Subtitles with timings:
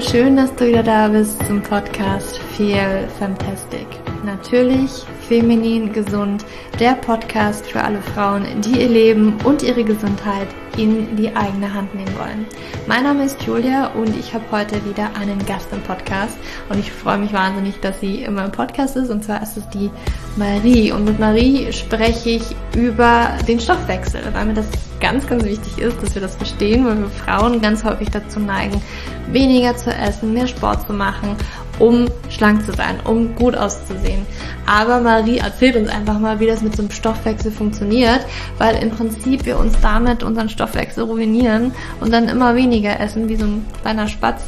[0.00, 3.86] schön, dass du wieder da bist zum Podcast Feel Fantastic.
[4.24, 6.44] Natürlich feminin gesund,
[6.80, 11.94] der Podcast für alle Frauen, die ihr Leben und ihre Gesundheit in die eigene Hand
[11.94, 12.46] nehmen wollen.
[12.88, 16.36] Mein Name ist Julia und ich habe heute wieder einen Gast im Podcast
[16.68, 19.68] und ich freue mich wahnsinnig, dass sie immer im Podcast ist und zwar ist es
[19.68, 19.88] die
[20.34, 24.66] Marie und mit Marie spreche ich über den Stoffwechsel, weil mir das
[25.00, 28.82] ganz, ganz wichtig ist, dass wir das verstehen, weil wir Frauen ganz häufig dazu neigen,
[29.30, 31.36] weniger zu essen, mehr Sport zu machen,
[31.78, 34.26] um schlank zu sein, um gut auszusehen.
[34.66, 38.26] Aber Marie erzählt uns einfach mal, wie das mit so einem Stoffwechsel funktioniert,
[38.58, 43.36] weil im Prinzip wir uns damit unseren Stoffwechsel ruinieren und dann immer weniger essen, wie
[43.36, 44.42] so ein kleiner Spatz.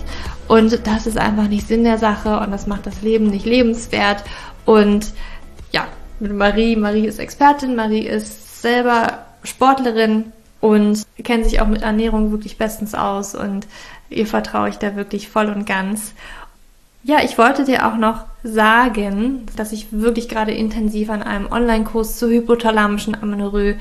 [0.49, 4.25] Und das ist einfach nicht Sinn der Sache und das macht das Leben nicht lebenswert.
[4.65, 5.13] Und
[5.73, 5.87] ja,
[6.19, 12.31] mit Marie, Marie ist Expertin, Marie ist selber Sportlerin, und kennt sich auch mit Ernährung
[12.33, 13.67] wirklich bestens aus und
[14.11, 16.15] ihr vertraue ich da wirklich voll und ganz.
[17.03, 22.19] Ja, ich wollte dir auch noch sagen, dass ich wirklich gerade intensiv an einem Online-Kurs
[22.19, 23.77] zur hypothalamischen Amenorrhoe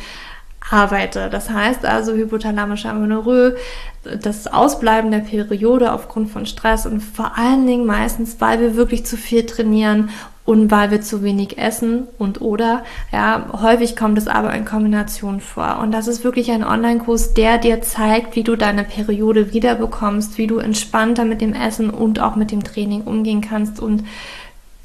[0.70, 1.30] arbeite.
[1.30, 3.56] Das heißt also hypothalamische Amenorrhoe,
[4.22, 9.06] das Ausbleiben der Periode aufgrund von Stress und vor allen Dingen meistens, weil wir wirklich
[9.06, 10.10] zu viel trainieren
[10.50, 15.42] und weil wir zu wenig essen und oder, ja, häufig kommt es aber in Kombination
[15.42, 15.78] vor.
[15.80, 20.48] Und das ist wirklich ein Online-Kurs, der dir zeigt, wie du deine Periode wiederbekommst, wie
[20.48, 24.06] du entspannter mit dem Essen und auch mit dem Training umgehen kannst und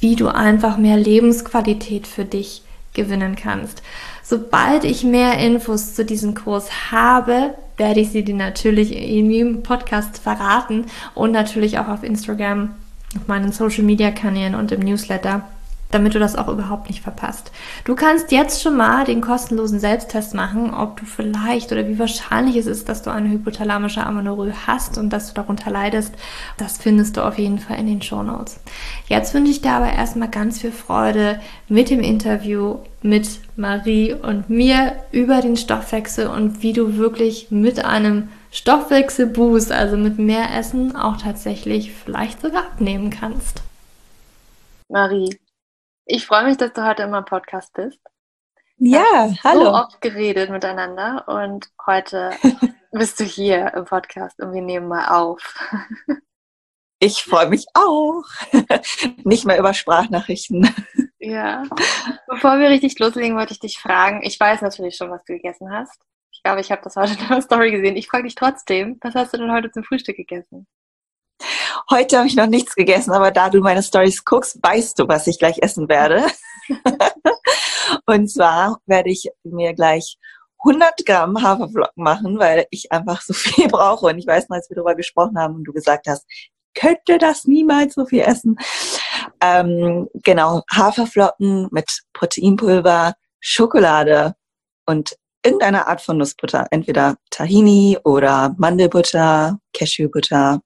[0.01, 2.61] wie du einfach mehr Lebensqualität für dich
[2.93, 3.83] gewinnen kannst.
[4.23, 9.63] Sobald ich mehr Infos zu diesem Kurs habe, werde ich sie dir natürlich irgendwie im
[9.63, 10.85] Podcast verraten
[11.15, 12.75] und natürlich auch auf Instagram,
[13.17, 15.49] auf meinen Social Media Kanälen und im Newsletter
[15.95, 17.53] damit du das auch überhaupt nicht verpasst.
[17.85, 22.57] Du kannst jetzt schon mal den kostenlosen Selbsttest machen, ob du vielleicht oder wie wahrscheinlich
[22.57, 26.15] es ist, dass du eine hypothalamische Amenorrhoe hast und dass du darunter leidest.
[26.57, 28.61] Das findest du auf jeden Fall in den Show Notes.
[29.07, 34.49] Jetzt wünsche ich dir aber erstmal ganz viel Freude mit dem Interview mit Marie und
[34.49, 40.97] mir über den Stoffwechsel und wie du wirklich mit einem Stoffwechselboost, also mit mehr Essen,
[40.97, 43.63] auch tatsächlich vielleicht sogar abnehmen kannst.
[44.89, 45.37] Marie,
[46.07, 48.01] ich freue mich, dass du heute immer im Podcast bist.
[48.77, 49.65] Ja, hallo.
[49.65, 52.33] So oft geredet miteinander und heute
[52.93, 55.55] bist du hier im Podcast und wir nehmen mal auf.
[57.01, 58.23] Ich freue mich auch.
[59.25, 60.75] Nicht mehr über Sprachnachrichten.
[61.19, 61.65] Ja.
[62.29, 64.23] Bevor wir richtig loslegen, wollte ich dich fragen.
[64.23, 66.01] Ich weiß natürlich schon, was du gegessen hast.
[66.33, 67.97] Ich glaube, ich habe das heute in der Story gesehen.
[67.97, 70.67] Ich frage dich trotzdem, was hast du denn heute zum Frühstück gegessen?
[71.91, 75.27] Heute habe ich noch nichts gegessen, aber da du meine Stories guckst, weißt du, was
[75.27, 76.25] ich gleich essen werde.
[78.07, 80.19] und zwar werde ich mir gleich
[80.67, 84.07] 100 Gramm Haferflocken machen, weil ich einfach so viel brauche.
[84.07, 86.25] Und ich weiß noch, als wir darüber gesprochen haben und du gesagt hast,
[86.75, 88.57] könnte das niemals so viel essen.
[89.41, 94.35] Ähm, genau, Haferflocken mit Proteinpulver, Schokolade
[94.87, 96.67] und irgendeine Art von Nussbutter.
[96.71, 100.61] Entweder Tahini oder Mandelbutter, Cashewbutter,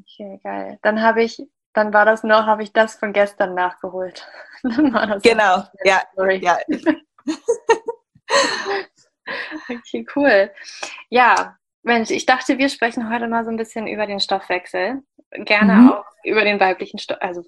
[0.00, 0.78] Okay, geil.
[0.82, 4.26] Dann habe ich, dann war das noch, habe ich das von gestern nachgeholt.
[4.62, 6.02] genau, ja,
[6.40, 6.58] ja.
[9.68, 10.50] okay, cool.
[11.10, 15.02] Ja, Mensch, ich dachte, wir sprechen heute mal so ein bisschen über den Stoffwechsel.
[15.30, 15.92] Gerne mhm.
[15.92, 17.42] auch über den weiblichen Stoff, also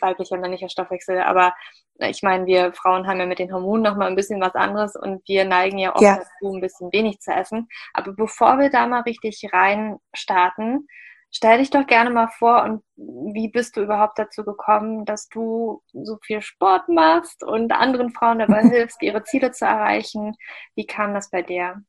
[0.00, 1.54] weiblicher männlicher Stoffwechsel, aber
[1.98, 5.26] ich meine, wir Frauen haben ja mit den Hormonen nochmal ein bisschen was anderes und
[5.28, 6.16] wir neigen ja oft ja.
[6.16, 7.68] dazu, ein bisschen wenig zu essen.
[7.92, 10.88] Aber bevor wir da mal richtig rein starten,
[11.34, 15.82] Stell dich doch gerne mal vor und wie bist du überhaupt dazu gekommen, dass du
[15.92, 20.36] so viel Sport machst und anderen Frauen dabei hilfst, ihre Ziele zu erreichen?
[20.74, 21.82] Wie kam das bei dir?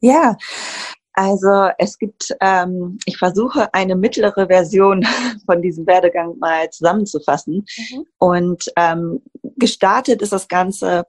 [0.00, 0.36] Ja,
[1.14, 5.04] also es gibt, ähm, ich versuche eine mittlere Version
[5.46, 7.66] von diesem Werdegang mal zusammenzufassen.
[7.76, 8.06] Mhm.
[8.18, 9.20] Und ähm,
[9.56, 11.04] gestartet ist das Ganze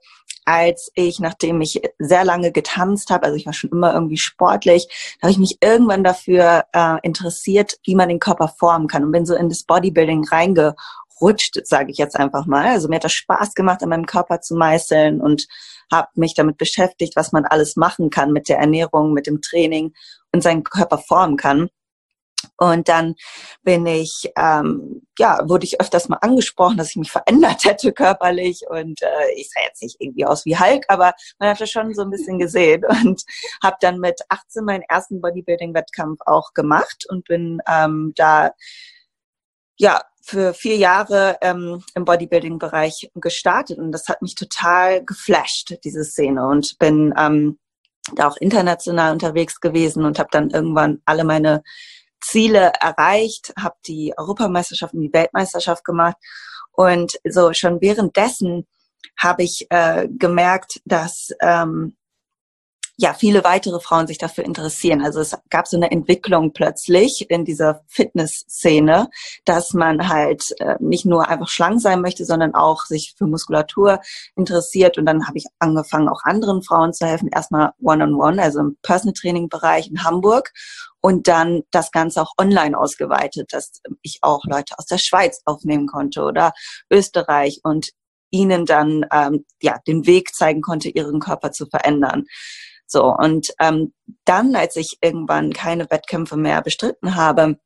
[0.45, 4.88] als ich, nachdem ich sehr lange getanzt habe, also ich war schon immer irgendwie sportlich,
[5.19, 9.11] da habe ich mich irgendwann dafür äh, interessiert, wie man den Körper formen kann und
[9.11, 12.67] bin so in das Bodybuilding reingerutscht, sage ich jetzt einfach mal.
[12.67, 15.47] Also mir hat das Spaß gemacht, an meinem Körper zu meißeln und
[15.91, 19.94] habe mich damit beschäftigt, was man alles machen kann mit der Ernährung, mit dem Training
[20.31, 21.69] und seinen Körper formen kann.
[22.61, 23.15] Und dann
[23.63, 28.61] bin ich, ähm, ja, wurde ich öfters mal angesprochen, dass ich mich verändert hätte körperlich.
[28.69, 31.91] Und äh, ich sah jetzt nicht irgendwie aus wie Hulk, aber man hat das schon
[31.95, 32.83] so ein bisschen gesehen.
[33.03, 33.23] Und
[33.63, 38.51] habe dann mit 18 meinen ersten Bodybuilding-Wettkampf auch gemacht und bin ähm, da
[39.79, 43.79] ja für vier Jahre ähm, im Bodybuilding-Bereich gestartet.
[43.79, 46.45] Und das hat mich total geflasht, diese Szene.
[46.45, 47.57] Und bin ähm,
[48.13, 51.63] da auch international unterwegs gewesen und habe dann irgendwann alle meine
[52.21, 56.18] Ziele erreicht, habe die Europameisterschaft und die Weltmeisterschaft gemacht.
[56.71, 58.68] Und so schon währenddessen
[59.18, 61.95] habe ich äh, gemerkt, dass ähm,
[63.01, 65.01] ja viele weitere Frauen sich dafür interessieren.
[65.01, 69.09] Also es gab so eine Entwicklung plötzlich in dieser Fitnessszene,
[69.44, 74.00] dass man halt äh, nicht nur einfach schlank sein möchte, sondern auch sich für Muskulatur
[74.36, 75.00] interessiert.
[75.00, 77.30] Und dann habe ich angefangen, auch anderen Frauen zu helfen.
[77.33, 80.51] Erstmal One-on-One, also im Personal Training Bereich in Hamburg
[81.01, 85.88] und dann das Ganze auch online ausgeweitet, dass ich auch Leute aus der Schweiz aufnehmen
[85.88, 86.54] konnte oder
[86.92, 87.89] Österreich und
[88.30, 92.25] ihnen dann ähm, ja den Weg zeigen konnte, ihren Körper zu verändern.
[92.91, 93.93] So, und ähm,
[94.25, 97.57] dann, als ich irgendwann keine Wettkämpfe mehr bestritten habe,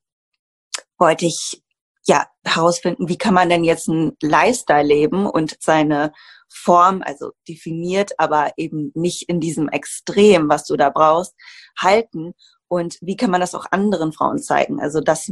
[0.99, 1.63] wollte ich
[2.05, 6.13] ja herausfinden, wie kann man denn jetzt einen Lifestyle leben und seine
[6.47, 11.33] Form, also definiert, aber eben nicht in diesem Extrem, was du da brauchst,
[11.75, 12.35] halten
[12.67, 14.79] und wie kann man das auch anderen Frauen zeigen?
[14.79, 15.31] Also das,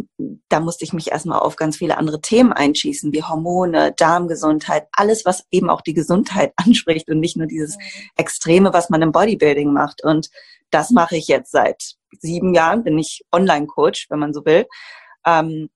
[0.50, 5.26] da musste ich mich erstmal auf ganz viele andere Themen einschießen, wie Hormone, Darmgesundheit, alles,
[5.26, 7.82] was eben auch die Gesundheit anspricht und nicht nur dieses mhm.
[8.18, 10.04] Extreme, was man im Bodybuilding macht.
[10.04, 10.30] Und
[10.70, 14.68] das mache ich jetzt seit sieben Jahren, bin ich Online-Coach, wenn man so will,
[15.26, 15.70] ähm,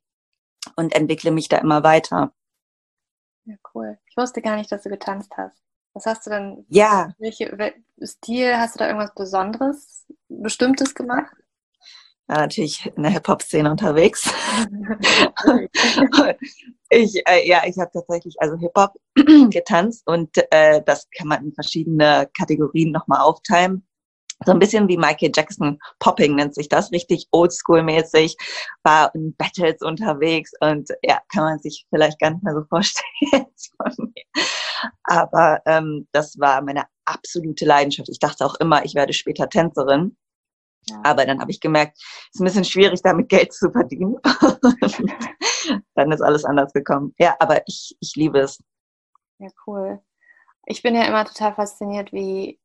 [0.75, 2.33] und entwickle mich da immer weiter.
[3.45, 3.97] Ja, cool.
[4.09, 5.57] Ich wusste gar nicht, dass du getanzt hast.
[5.93, 6.65] Was hast du denn?
[6.69, 7.13] Ja.
[7.17, 7.73] Welche
[8.03, 11.35] Stil hast du da irgendwas Besonderes, Bestimmtes gemacht?
[12.29, 14.29] Ja, natürlich in der Hip-Hop-Szene unterwegs.
[16.89, 18.93] ich, äh, ja, ich habe tatsächlich also Hip-Hop
[19.49, 23.87] getanzt und äh, das kann man in verschiedene Kategorien nochmal aufteilen.
[24.45, 28.35] So ein bisschen wie Michael Jackson Popping nennt sich das, richtig oldschool-mäßig,
[28.83, 33.07] war in Battles unterwegs und ja, kann man sich vielleicht gar nicht mehr so vorstellen
[33.77, 34.43] von mir.
[35.05, 38.09] Aber ähm, das war meine absolute Leidenschaft.
[38.09, 40.15] Ich dachte auch immer, ich werde später Tänzerin.
[41.03, 44.15] Aber dann habe ich gemerkt, es ist ein bisschen schwierig, damit Geld zu verdienen.
[45.95, 47.13] dann ist alles anders gekommen.
[47.17, 48.63] Ja, aber ich, ich liebe es.
[49.39, 50.01] Ja, cool.
[50.65, 52.59] Ich bin ja immer total fasziniert, wie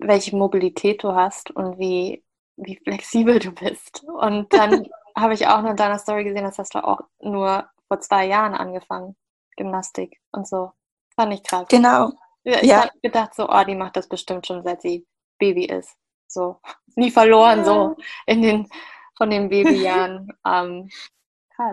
[0.00, 2.24] welche Mobilität du hast und wie,
[2.56, 4.04] wie flexibel du bist.
[4.04, 7.68] Und dann habe ich auch nur in deiner Story gesehen, das hast du auch nur
[7.88, 9.16] vor zwei Jahren angefangen,
[9.56, 10.72] Gymnastik und so.
[11.14, 11.66] Fand ich krass.
[11.68, 12.12] Genau.
[12.44, 12.82] Ich ja.
[12.82, 15.06] habe gedacht so, oh, die macht das bestimmt schon seit sie
[15.38, 15.96] Baby ist.
[16.32, 16.60] So,
[16.96, 17.96] nie verloren, so
[18.26, 18.68] in den,
[19.16, 20.28] von den Babyjahren.
[20.46, 20.88] Ähm,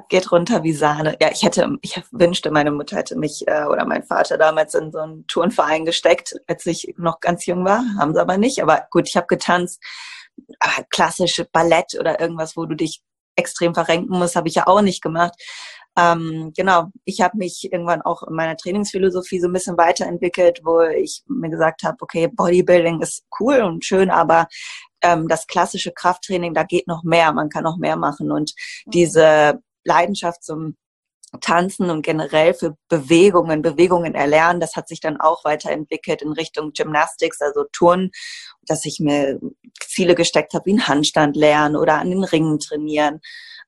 [0.10, 1.18] Geht runter wie Sahne.
[1.20, 4.92] Ja, ich hätte, ich wünschte, meine Mutter hätte mich äh, oder mein Vater damals in
[4.92, 7.84] so einen Turnverein gesteckt, als ich noch ganz jung war.
[7.98, 8.62] Haben sie aber nicht.
[8.62, 9.82] Aber gut, ich habe getanzt.
[10.60, 13.02] Aber klassische Ballett oder irgendwas, wo du dich
[13.36, 15.34] extrem verrenken musst, habe ich ja auch nicht gemacht.
[16.00, 20.82] Ähm, genau, ich habe mich irgendwann auch in meiner Trainingsphilosophie so ein bisschen weiterentwickelt, wo
[20.82, 24.48] ich mir gesagt habe, okay, Bodybuilding ist cool und schön, aber
[25.02, 28.54] ähm, das klassische Krafttraining, da geht noch mehr, man kann noch mehr machen und
[28.86, 28.92] mhm.
[28.92, 30.78] diese Leidenschaft zum
[31.42, 36.72] Tanzen und generell für Bewegungen, Bewegungen erlernen, das hat sich dann auch weiterentwickelt in Richtung
[36.72, 38.12] Gymnastics, also Turnen,
[38.66, 39.40] dass ich mir
[39.80, 43.20] Ziele gesteckt habe, wie einen Handstand lernen oder an den Ringen trainieren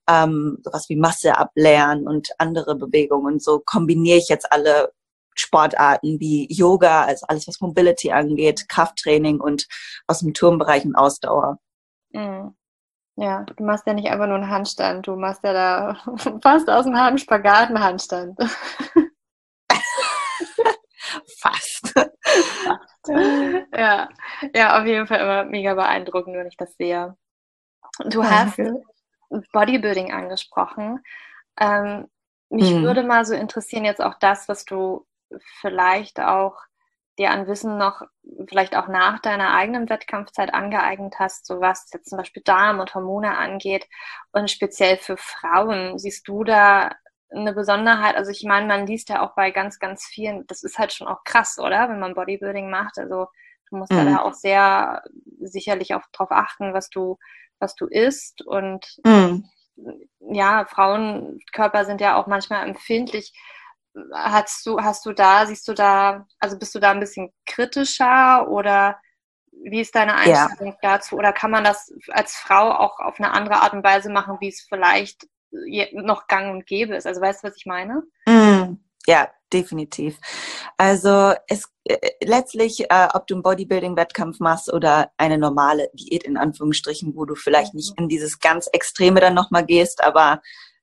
[0.09, 3.39] ähm, sowas wie Masse ablernen und andere Bewegungen.
[3.39, 4.91] So kombiniere ich jetzt alle
[5.35, 9.67] Sportarten wie Yoga, also alles, was Mobility angeht, Krafttraining und
[10.07, 11.59] aus dem Turmbereich und Ausdauer.
[12.11, 12.55] Mhm.
[13.17, 15.97] Ja, du machst ja nicht einfach nur einen Handstand, du machst ja da
[16.41, 18.37] fast aus dem Spagat einen Handstand.
[21.39, 21.93] fast.
[23.73, 24.09] ja.
[24.55, 27.15] ja, auf jeden Fall immer mega beeindruckend, wenn ich das sehe.
[28.05, 28.59] Du hast
[29.51, 31.03] Bodybuilding angesprochen.
[31.59, 32.07] Ähm,
[32.49, 32.83] mich mhm.
[32.83, 35.05] würde mal so interessieren, jetzt auch das, was du
[35.61, 36.57] vielleicht auch
[37.17, 38.01] dir an Wissen noch,
[38.47, 42.93] vielleicht auch nach deiner eigenen Wettkampfzeit angeeignet hast, so was jetzt zum Beispiel Darm und
[42.95, 43.87] Hormone angeht
[44.31, 45.97] und speziell für Frauen.
[45.97, 46.91] Siehst du da
[47.29, 48.15] eine Besonderheit?
[48.15, 51.07] Also ich meine, man liest ja auch bei ganz, ganz vielen, das ist halt schon
[51.07, 51.89] auch krass, oder?
[51.89, 52.97] Wenn man Bodybuilding macht.
[52.97, 53.27] Also
[53.69, 53.97] du musst mhm.
[53.99, 55.03] ja da auch sehr
[55.41, 57.17] sicherlich auch darauf achten, was du
[57.61, 58.41] was du isst.
[58.41, 59.43] Und mm.
[60.31, 63.33] ja, Frauenkörper sind ja auch manchmal empfindlich.
[64.13, 68.47] Hast du, hast du da, siehst du da, also bist du da ein bisschen kritischer
[68.49, 68.99] oder
[69.63, 70.97] wie ist deine Einstellung ja.
[70.97, 71.17] dazu?
[71.17, 74.47] Oder kann man das als Frau auch auf eine andere Art und Weise machen, wie
[74.47, 75.27] es vielleicht
[75.91, 77.05] noch gang und gäbe ist?
[77.05, 78.03] Also weißt du, was ich meine?
[78.25, 78.77] Mm.
[79.05, 80.17] Ja, definitiv.
[80.77, 86.37] Also es äh, letztlich, äh, ob du einen Bodybuilding-Wettkampf machst oder eine normale Diät in
[86.37, 90.41] Anführungsstrichen, wo du vielleicht nicht in dieses ganz Extreme dann nochmal gehst, aber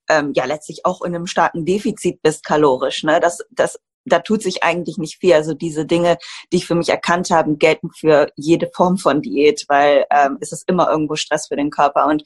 [0.08, 3.04] ähm, ja letztlich auch in einem starken Defizit bist kalorisch.
[3.04, 3.20] Ne?
[3.20, 5.34] Das, das, da tut sich eigentlich nicht viel.
[5.34, 6.18] Also diese Dinge,
[6.52, 10.52] die ich für mich erkannt habe, gelten für jede Form von Diät, weil ähm, es
[10.52, 12.06] ist immer irgendwo Stress für den Körper.
[12.06, 12.22] Und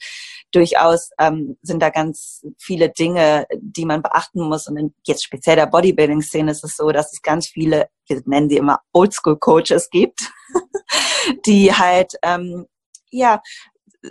[0.53, 4.67] durchaus ähm, sind da ganz viele Dinge, die man beachten muss.
[4.67, 8.49] Und in jetzt speziell der Bodybuilding-Szene ist es so, dass es ganz viele, wir nennen
[8.49, 10.19] sie immer Oldschool-Coaches gibt,
[11.45, 12.67] die halt ähm,
[13.09, 13.41] ja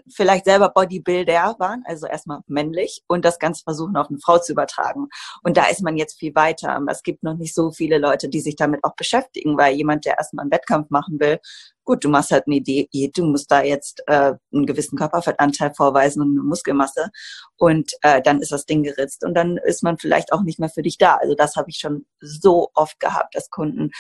[0.09, 4.53] vielleicht selber Bodybuilder waren, also erstmal männlich und das Ganze versuchen auf eine Frau zu
[4.53, 5.09] übertragen.
[5.43, 6.81] Und da ist man jetzt viel weiter.
[6.89, 10.19] Es gibt noch nicht so viele Leute, die sich damit auch beschäftigen, weil jemand, der
[10.19, 11.39] erstmal einen Wettkampf machen will,
[11.85, 16.23] gut, du machst halt eine Idee, du musst da jetzt äh, einen gewissen Körperfettanteil vorweisen
[16.23, 17.11] und eine Muskelmasse
[17.57, 20.69] und äh, dann ist das Ding geritzt und dann ist man vielleicht auch nicht mehr
[20.69, 21.17] für dich da.
[21.17, 23.91] Also das habe ich schon so oft gehabt, dass Kunden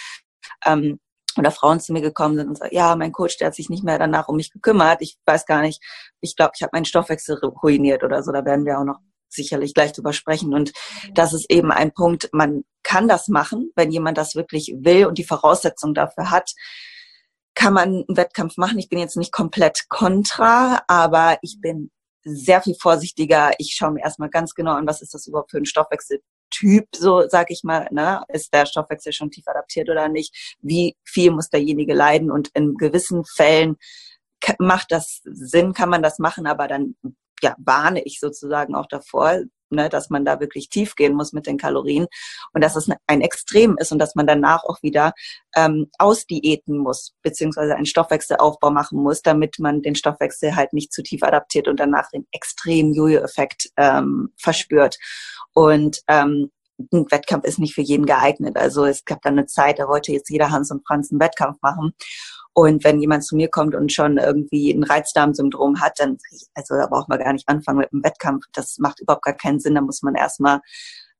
[0.64, 1.00] ähm,
[1.36, 3.84] oder Frauen zu mir gekommen sind und sagen, ja, mein Coach, der hat sich nicht
[3.84, 5.02] mehr danach um mich gekümmert.
[5.02, 5.82] Ich weiß gar nicht,
[6.20, 8.32] ich glaube, ich habe meinen Stoffwechsel ruiniert oder so.
[8.32, 8.98] Da werden wir auch noch
[9.28, 10.54] sicherlich gleich drüber sprechen.
[10.54, 10.72] Und
[11.14, 15.18] das ist eben ein Punkt, man kann das machen, wenn jemand das wirklich will und
[15.18, 16.52] die Voraussetzung dafür hat,
[17.54, 18.78] kann man einen Wettkampf machen.
[18.78, 21.90] Ich bin jetzt nicht komplett kontra, aber ich bin
[22.24, 23.52] sehr viel vorsichtiger.
[23.58, 26.20] Ich schaue mir erstmal ganz genau an, was ist das überhaupt für ein Stoffwechsel
[26.52, 30.56] Typ, so sag ich mal, ne, ist der Stoffwechsel schon tief adaptiert oder nicht?
[30.60, 32.30] Wie viel muss derjenige leiden?
[32.30, 33.76] Und in gewissen Fällen
[34.58, 36.94] macht das Sinn, kann man das machen, aber dann
[37.42, 39.40] ja, warne ich sozusagen auch davor,
[39.72, 42.06] ne, dass man da wirklich tief gehen muss mit den Kalorien
[42.52, 45.12] und dass es ein Extrem ist und dass man danach auch wieder
[45.56, 51.02] ähm, ausdiäten muss, beziehungsweise einen Stoffwechselaufbau machen muss, damit man den Stoffwechsel halt nicht zu
[51.02, 54.98] tief adaptiert und danach den extremen Jojo-Effekt ähm, verspürt.
[55.54, 56.50] Und ähm,
[56.92, 58.56] ein Wettkampf ist nicht für jeden geeignet.
[58.56, 61.58] Also es gab dann eine Zeit, da wollte jetzt jeder Hans und Franz einen Wettkampf
[61.62, 61.92] machen.
[62.54, 66.18] Und wenn jemand zu mir kommt und schon irgendwie ein Reizdarmsyndrom hat, dann,
[66.54, 68.44] also da braucht man gar nicht anfangen mit einem Wettkampf.
[68.52, 69.74] Das macht überhaupt gar keinen Sinn.
[69.74, 70.60] Da muss man erstmal,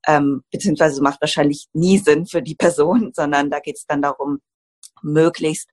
[0.06, 4.40] ähm, beziehungsweise macht wahrscheinlich nie Sinn für die Person, sondern da geht es dann darum,
[5.02, 5.68] möglichst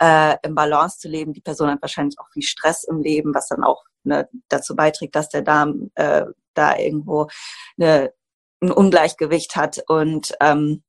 [0.00, 1.32] äh, im Balance zu leben.
[1.32, 5.14] Die Person hat wahrscheinlich auch viel Stress im Leben, was dann auch ne, dazu beiträgt,
[5.14, 6.24] dass der Darm äh,
[6.54, 7.28] da irgendwo
[7.78, 8.12] eine,
[8.60, 9.82] ein Ungleichgewicht hat.
[9.88, 10.82] Und ähm,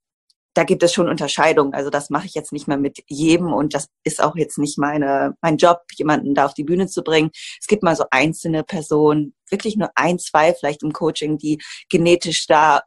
[0.53, 1.73] da gibt es schon Unterscheidungen.
[1.73, 4.77] Also das mache ich jetzt nicht mehr mit jedem und das ist auch jetzt nicht
[4.77, 7.31] meine, mein Job, jemanden da auf die Bühne zu bringen.
[7.59, 12.45] Es gibt mal so einzelne Personen, wirklich nur ein, zwei vielleicht im Coaching, die genetisch
[12.47, 12.81] da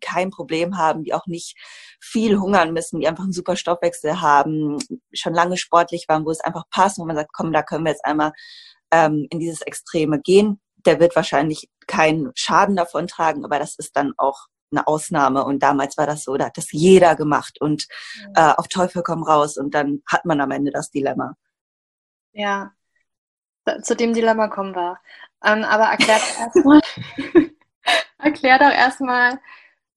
[0.00, 1.56] kein Problem haben, die auch nicht
[2.00, 4.78] viel hungern müssen, die einfach einen super Stoffwechsel haben,
[5.12, 7.92] schon lange sportlich waren, wo es einfach passt, wo man sagt, komm, da können wir
[7.92, 8.32] jetzt einmal
[8.90, 10.60] ähm, in dieses Extreme gehen.
[10.84, 15.44] Der wird wahrscheinlich keinen Schaden davon tragen, aber das ist dann auch eine Ausnahme.
[15.44, 17.86] Und damals war das so, da hat das jeder gemacht und
[18.34, 21.34] äh, auf Teufel komm raus und dann hat man am Ende das Dilemma.
[22.32, 22.72] Ja,
[23.82, 24.98] zu dem Dilemma kommen wir.
[25.44, 26.80] Ähm, aber erklär doch erstmal,
[28.18, 29.38] erklär doch erstmal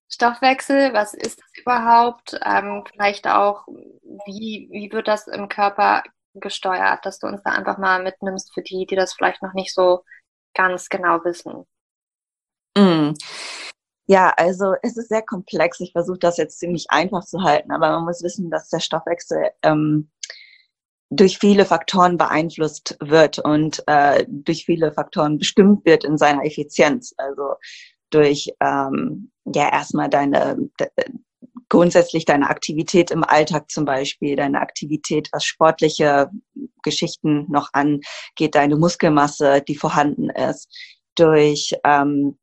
[0.10, 2.40] Stoffwechsel, was ist das überhaupt?
[2.44, 3.68] Ähm, vielleicht auch,
[4.26, 8.62] wie, wie wird das im Körper gesteuert, dass du uns da einfach mal mitnimmst für
[8.62, 10.04] die, die das vielleicht noch nicht so
[10.54, 11.66] ganz genau wissen.
[12.78, 13.14] Mm.
[14.10, 15.80] Ja, also es ist sehr komplex.
[15.82, 19.50] Ich versuche das jetzt ziemlich einfach zu halten, aber man muss wissen, dass der Stoffwechsel
[19.64, 20.10] ähm,
[21.10, 27.14] durch viele Faktoren beeinflusst wird und äh, durch viele Faktoren bestimmt wird in seiner Effizienz.
[27.18, 27.56] Also
[28.12, 30.58] durch ähm, ja erstmal deine
[31.70, 36.30] grundsätzlich deine Aktivität im Alltag zum Beispiel, deine Aktivität, was sportliche
[36.84, 40.70] Geschichten noch angeht, deine Muskelmasse, die vorhanden ist,
[41.16, 42.38] durch ähm,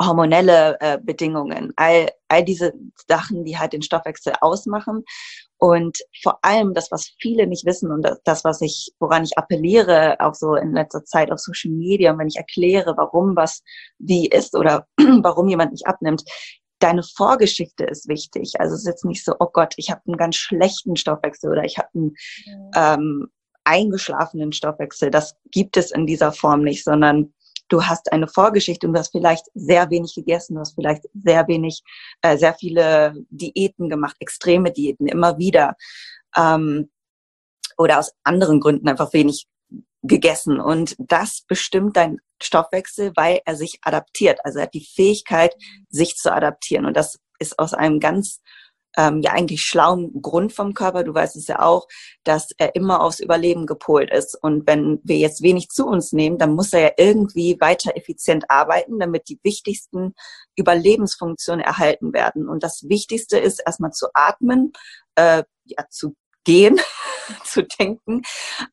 [0.00, 2.72] hormonelle äh, Bedingungen, all, all diese
[3.08, 5.04] Sachen, die halt den Stoffwechsel ausmachen.
[5.58, 10.16] Und vor allem das, was viele nicht wissen und das, was ich, woran ich appelliere,
[10.18, 13.62] auch so in letzter Zeit auf Social Media, und wenn ich erkläre, warum was
[13.98, 14.86] wie ist oder
[15.22, 16.24] warum jemand nicht abnimmt,
[16.80, 18.54] deine Vorgeschichte ist wichtig.
[18.58, 21.64] Also es ist jetzt nicht so, oh Gott, ich habe einen ganz schlechten Stoffwechsel oder
[21.64, 22.94] ich habe einen ja.
[22.94, 23.28] ähm,
[23.64, 25.10] eingeschlafenen Stoffwechsel.
[25.10, 27.32] Das gibt es in dieser Form nicht, sondern
[27.72, 31.48] du hast eine Vorgeschichte und du hast vielleicht sehr wenig gegessen, du hast vielleicht sehr
[31.48, 31.82] wenig,
[32.20, 35.74] äh, sehr viele Diäten gemacht, extreme Diäten, immer wieder.
[36.36, 36.90] Ähm,
[37.78, 39.46] oder aus anderen Gründen einfach wenig
[40.02, 40.60] gegessen.
[40.60, 44.40] Und das bestimmt dein Stoffwechsel, weil er sich adaptiert.
[44.44, 45.54] Also er hat die Fähigkeit,
[45.88, 46.84] sich zu adaptieren.
[46.84, 48.40] Und das ist aus einem ganz
[48.96, 51.04] ähm, ja eigentlich schlauen Grund vom Körper.
[51.04, 51.88] Du weißt es ja auch,
[52.24, 54.36] dass er immer aufs Überleben gepolt ist.
[54.40, 58.50] Und wenn wir jetzt wenig zu uns nehmen, dann muss er ja irgendwie weiter effizient
[58.50, 60.14] arbeiten, damit die wichtigsten
[60.56, 62.48] Überlebensfunktionen erhalten werden.
[62.48, 64.72] Und das Wichtigste ist erstmal zu atmen,
[65.14, 66.80] äh, ja, zu gehen,
[67.44, 68.22] zu denken,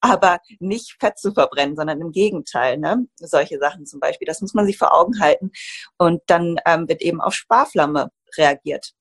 [0.02, 2.78] aber nicht Fett zu verbrennen, sondern im Gegenteil.
[2.78, 3.06] Ne?
[3.18, 5.52] Solche Sachen zum Beispiel, das muss man sich vor Augen halten.
[5.98, 8.94] Und dann ähm, wird eben auf Sparflamme reagiert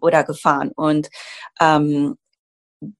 [0.00, 0.72] oder gefahren.
[0.74, 1.08] Und
[1.60, 2.16] ähm,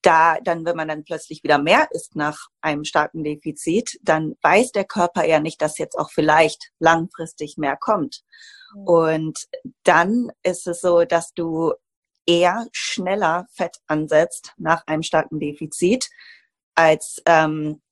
[0.02, 4.72] da dann, wenn man dann plötzlich wieder mehr isst nach einem starken Defizit, dann weiß
[4.72, 8.22] der Körper ja nicht, dass jetzt auch vielleicht langfristig mehr kommt.
[8.74, 8.84] Mhm.
[8.84, 9.48] Und
[9.82, 11.72] dann ist es so, dass du
[12.26, 16.08] eher schneller Fett ansetzt nach einem starken Defizit,
[16.74, 17.82] als ähm,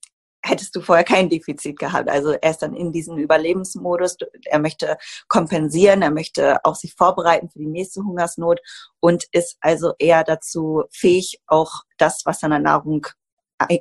[0.42, 2.09] hättest du vorher kein Defizit gehabt.
[2.09, 4.16] Also er ist dann in diesem Überlebensmodus.
[4.47, 4.97] Er möchte
[5.28, 8.61] kompensieren, er möchte auch sich vorbereiten für die nächste Hungersnot
[9.00, 13.06] und ist also eher dazu fähig, auch das, was an der Nahrung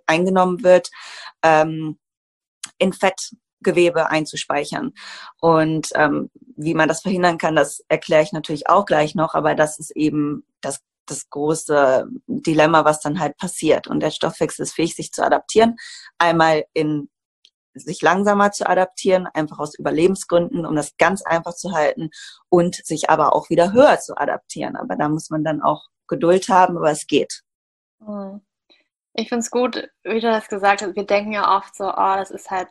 [0.05, 0.89] eingenommen wird,
[1.43, 1.97] ähm,
[2.77, 4.93] in Fettgewebe einzuspeichern.
[5.39, 9.55] Und ähm, wie man das verhindern kann, das erkläre ich natürlich auch gleich noch, aber
[9.55, 13.87] das ist eben das das große Dilemma, was dann halt passiert.
[13.87, 15.75] Und der Stoffwechsel ist fähig, sich zu adaptieren.
[16.17, 17.09] Einmal in
[17.73, 22.09] sich langsamer zu adaptieren, einfach aus Überlebensgründen, um das ganz einfach zu halten
[22.49, 24.75] und sich aber auch wieder höher zu adaptieren.
[24.75, 27.41] Aber da muss man dann auch Geduld haben, aber es geht.
[28.03, 28.41] Hm.
[29.13, 30.95] Ich finde es gut, wie du das gesagt hast.
[30.95, 32.69] Wir denken ja oft so, oh, das ist halt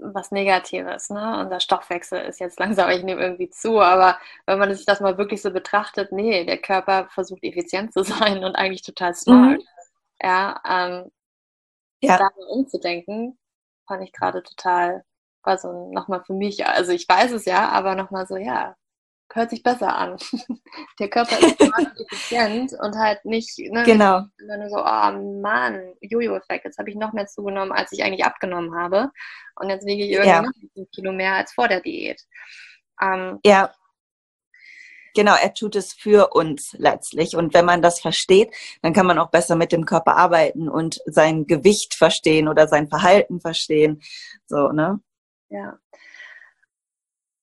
[0.00, 1.10] was Negatives.
[1.10, 1.40] Ne?
[1.40, 5.18] Unser Stoffwechsel ist jetzt langsam, ich nehme irgendwie zu, aber wenn man sich das mal
[5.18, 9.58] wirklich so betrachtet, nee, der Körper versucht effizient zu sein und eigentlich total smart.
[9.58, 9.66] Mhm.
[10.22, 11.10] Ja, ähm,
[12.02, 12.18] ja.
[12.18, 13.38] da umzudenken,
[13.86, 15.04] fand ich gerade total,
[15.42, 18.76] war so nochmal für mich, also ich weiß es ja, aber nochmal so, ja,
[19.34, 20.16] hört sich besser an.
[20.98, 21.60] Der Körper ist
[22.10, 24.24] effizient und halt nicht, ne, genau.
[24.38, 28.24] wenn du so, oh Mann, Jojo-Effekt, jetzt habe ich noch mehr zugenommen, als ich eigentlich
[28.24, 29.10] abgenommen habe.
[29.56, 30.42] Und jetzt wiege ich irgendwie ja.
[30.42, 32.22] noch ein Kilo mehr als vor der Diät.
[33.00, 33.72] Ähm, ja.
[35.14, 37.34] Genau, er tut es für uns letztlich.
[37.34, 41.00] Und wenn man das versteht, dann kann man auch besser mit dem Körper arbeiten und
[41.04, 44.00] sein Gewicht verstehen oder sein Verhalten verstehen.
[44.46, 45.00] So, ne?
[45.48, 45.78] Ja.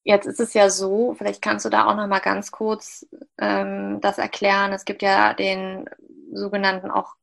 [0.07, 3.05] Jetzt ist es ja so, vielleicht kannst du da auch noch mal ganz kurz
[3.37, 4.71] ähm, das erklären.
[4.71, 5.89] Es gibt ja den
[6.31, 7.15] sogenannten auch,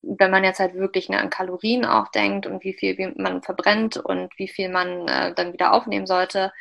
[0.00, 3.96] wenn man jetzt halt wirklich ne, an Kalorien auch denkt und wie viel man verbrennt
[3.96, 6.52] und wie viel man äh, dann wieder aufnehmen sollte,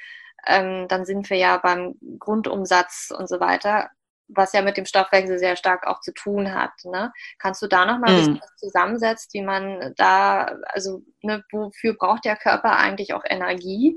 [0.48, 3.92] ähm, dann sind wir ja beim Grundumsatz und so weiter,
[4.30, 6.72] was ja mit dem Stoffwechsel sehr stark auch zu tun hat.
[6.86, 7.14] Ne?
[7.38, 8.42] Kannst du da noch mal ein bisschen mhm.
[8.42, 13.96] was zusammensetzt, wie man da, also ne, wofür braucht der Körper eigentlich auch Energie?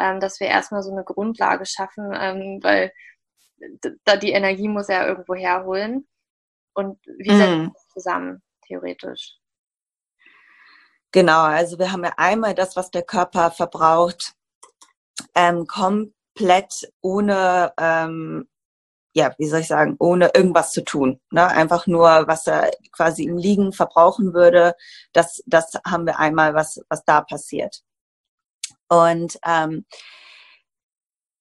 [0.00, 2.92] Ähm, dass wir erstmal so eine Grundlage schaffen, ähm, weil
[4.04, 6.08] da die Energie muss er irgendwo herholen.
[6.72, 7.72] Und wie setzen mm.
[7.74, 9.36] das zusammen, theoretisch?
[11.12, 14.34] Genau, also wir haben ja einmal das, was der Körper verbraucht,
[15.34, 18.48] ähm, komplett ohne, ähm,
[19.12, 21.20] ja, wie soll ich sagen, ohne irgendwas zu tun.
[21.30, 21.46] Ne?
[21.46, 24.76] Einfach nur, was er quasi im Liegen verbrauchen würde,
[25.12, 27.82] das, das haben wir einmal, was, was da passiert.
[28.90, 29.86] Und ähm,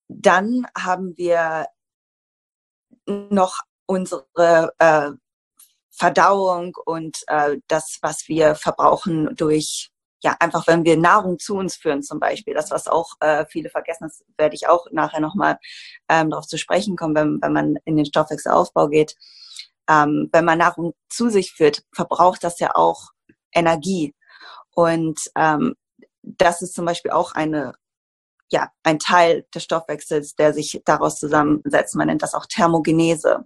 [0.07, 1.65] dann haben wir
[3.07, 3.57] noch
[3.87, 5.11] unsere äh,
[5.89, 9.89] Verdauung und äh, das, was wir verbrauchen durch,
[10.21, 12.53] ja, einfach wenn wir Nahrung zu uns führen zum Beispiel.
[12.53, 15.57] Das, was auch äh, viele vergessen, das werde ich auch nachher nochmal
[16.07, 19.15] ähm, darauf zu sprechen kommen, wenn, wenn man in den Stoffwechselaufbau geht.
[19.89, 23.09] Ähm, wenn man Nahrung zu sich führt, verbraucht das ja auch
[23.51, 24.13] Energie.
[24.71, 25.75] Und ähm,
[26.21, 27.73] das ist zum Beispiel auch eine,
[28.51, 31.95] ja, ein Teil des Stoffwechsels, der sich daraus zusammensetzt.
[31.95, 33.45] Man nennt das auch Thermogenese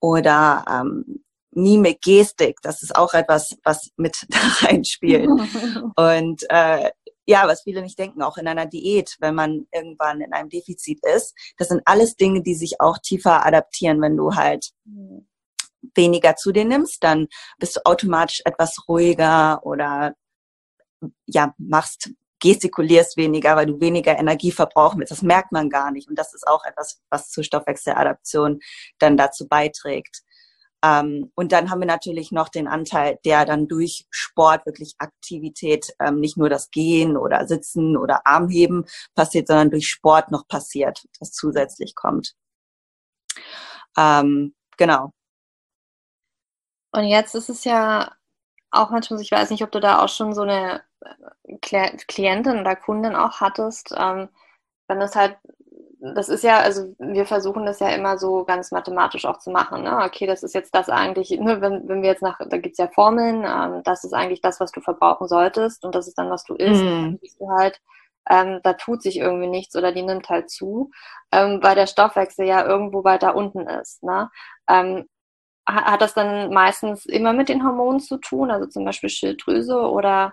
[0.00, 2.58] oder ähm, Mimik, Gestik.
[2.62, 5.28] Das ist auch etwas, was mit da reinspielt.
[5.96, 6.90] Und äh,
[7.26, 11.00] ja, was viele nicht denken, auch in einer Diät, wenn man irgendwann in einem Defizit
[11.14, 14.70] ist, das sind alles Dinge, die sich auch tiefer adaptieren, wenn du halt
[15.94, 17.28] weniger zu dir nimmst, dann
[17.58, 20.14] bist du automatisch etwas ruhiger oder
[21.26, 25.10] ja, machst, gestikulierst weniger, weil du weniger Energie verbrauchen willst.
[25.10, 26.08] Das merkt man gar nicht.
[26.08, 28.60] Und das ist auch etwas, was zur Stoffwechseladaption
[28.98, 30.22] dann dazu beiträgt.
[30.84, 35.92] Ähm, und dann haben wir natürlich noch den Anteil, der dann durch Sport wirklich Aktivität,
[36.00, 38.84] ähm, nicht nur das Gehen oder Sitzen oder Armheben
[39.14, 42.34] passiert, sondern durch Sport noch passiert, das zusätzlich kommt.
[43.96, 45.12] Ähm, genau.
[46.92, 48.12] Und jetzt ist es ja
[48.70, 50.82] auch manchmal, ich weiß nicht, ob du da auch schon so eine
[51.60, 54.28] Klientin oder Kundin auch hattest, ähm,
[54.88, 55.36] wenn das halt,
[56.00, 59.82] das ist ja, also wir versuchen das ja immer so ganz mathematisch auch zu machen.
[59.82, 59.96] Ne?
[60.04, 62.78] Okay, das ist jetzt das eigentlich, ne, wenn, wenn wir jetzt nach, da gibt es
[62.78, 66.30] ja Formeln, ähm, das ist eigentlich das, was du verbrauchen solltest und das ist dann,
[66.30, 66.82] was du isst.
[66.82, 67.80] Dann siehst du halt,
[68.30, 70.90] ähm, da tut sich irgendwie nichts oder die nimmt halt zu,
[71.32, 74.02] ähm, weil der Stoffwechsel ja irgendwo weiter unten ist.
[74.02, 74.30] Ne?
[74.68, 75.08] Ähm,
[75.68, 80.32] hat das dann meistens immer mit den Hormonen zu tun, also zum Beispiel Schilddrüse oder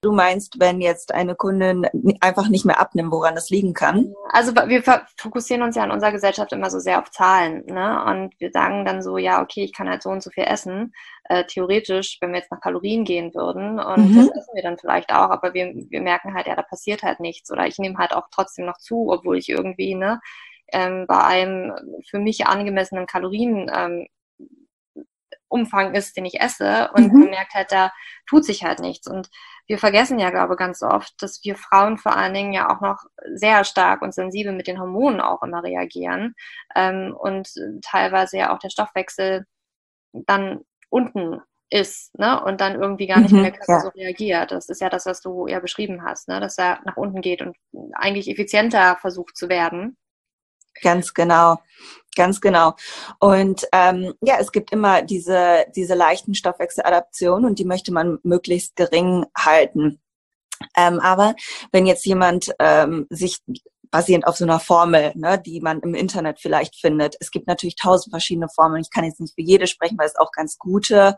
[0.00, 1.84] Du meinst, wenn jetzt eine Kundin
[2.20, 4.14] einfach nicht mehr abnimmt, woran das liegen kann?
[4.30, 4.80] Also wir
[5.16, 8.04] fokussieren uns ja in unserer Gesellschaft immer so sehr auf Zahlen, ne?
[8.04, 10.92] Und wir sagen dann so, ja, okay, ich kann halt so und so viel essen.
[11.24, 14.16] Äh, theoretisch, wenn wir jetzt nach Kalorien gehen würden, und mhm.
[14.16, 17.18] das essen wir dann vielleicht auch, aber wir, wir merken halt, ja, da passiert halt
[17.18, 17.50] nichts.
[17.50, 20.20] Oder ich nehme halt auch trotzdem noch zu, obwohl ich irgendwie, ne,
[20.72, 24.06] ähm, bei einem für mich angemessenen Kalorien ähm,
[25.94, 27.20] ist, den ich esse und mhm.
[27.20, 27.90] man merkt halt, da
[28.28, 29.06] tut sich halt nichts.
[29.08, 29.28] Und
[29.66, 32.80] wir vergessen ja, glaube ich, ganz oft, dass wir Frauen vor allen Dingen ja auch
[32.80, 33.04] noch
[33.34, 36.34] sehr stark und sensibel mit den Hormonen auch immer reagieren
[36.74, 37.48] ähm, und
[37.82, 39.46] teilweise ja auch der Stoffwechsel
[40.12, 42.42] dann unten ist, ne?
[42.42, 43.80] Und dann irgendwie gar nicht mhm, mehr ja.
[43.80, 44.52] so reagiert.
[44.52, 46.40] Das ist ja das, was du ja beschrieben hast, ne?
[46.40, 47.56] Dass er nach unten geht und
[47.92, 49.96] eigentlich effizienter versucht zu werden.
[50.82, 51.58] Ganz genau,
[52.16, 52.74] ganz genau.
[53.18, 58.76] Und ähm, ja, es gibt immer diese, diese leichten Stoffwechseladaptionen und die möchte man möglichst
[58.76, 60.00] gering halten.
[60.76, 61.34] Ähm, aber
[61.72, 63.38] wenn jetzt jemand ähm, sich
[63.90, 67.16] basierend auf so einer Formel, ne, die man im Internet vielleicht findet.
[67.20, 68.82] Es gibt natürlich tausend verschiedene Formeln.
[68.82, 71.16] Ich kann jetzt nicht für jede sprechen, weil es auch ganz gute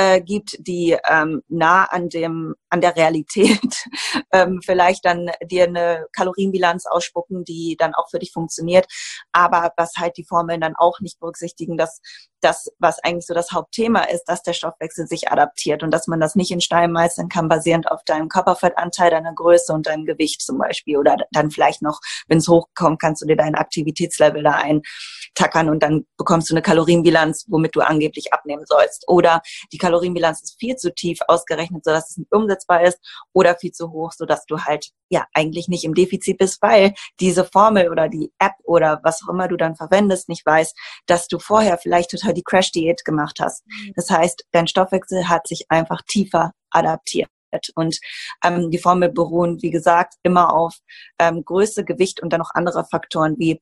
[0.00, 3.60] äh, gibt, die ähm, nah an dem an der Realität
[4.32, 8.86] ähm, vielleicht dann dir eine Kalorienbilanz ausspucken, die dann auch für dich funktioniert.
[9.32, 12.00] Aber was halt die Formeln dann auch nicht berücksichtigen, dass
[12.40, 16.20] das, was eigentlich so das Hauptthema ist, dass der Stoffwechsel sich adaptiert und dass man
[16.20, 20.40] das nicht in Stein meistern kann, basierend auf deinem Körperfettanteil, deiner Größe und deinem Gewicht
[20.40, 20.96] zum Beispiel.
[20.96, 25.82] Oder dann vielleicht noch, wenn es hochkommt, kannst du dir dein Aktivitätslevel da eintackern und
[25.82, 29.04] dann bekommst du eine Kalorienbilanz, womit du angeblich abnehmen sollst.
[29.08, 32.98] Oder die Kalorienbilanz ist viel zu tief ausgerechnet, sodass es nicht umsetzbar ist
[33.32, 37.44] oder viel zu hoch, sodass du halt ja eigentlich nicht im Defizit bist, weil diese
[37.44, 40.74] Formel oder die App oder was auch immer du dann verwendest, nicht weiß,
[41.06, 43.66] dass du vorher vielleicht total die Crash-Diät gemacht hast.
[43.66, 43.92] Mhm.
[43.96, 47.28] Das heißt, dein Stoffwechsel hat sich einfach tiefer adaptiert.
[47.74, 47.98] Und
[48.44, 50.76] ähm, die Formel beruhen, wie gesagt, immer auf
[51.18, 53.60] ähm, Größe, Gewicht und dann noch andere Faktoren wie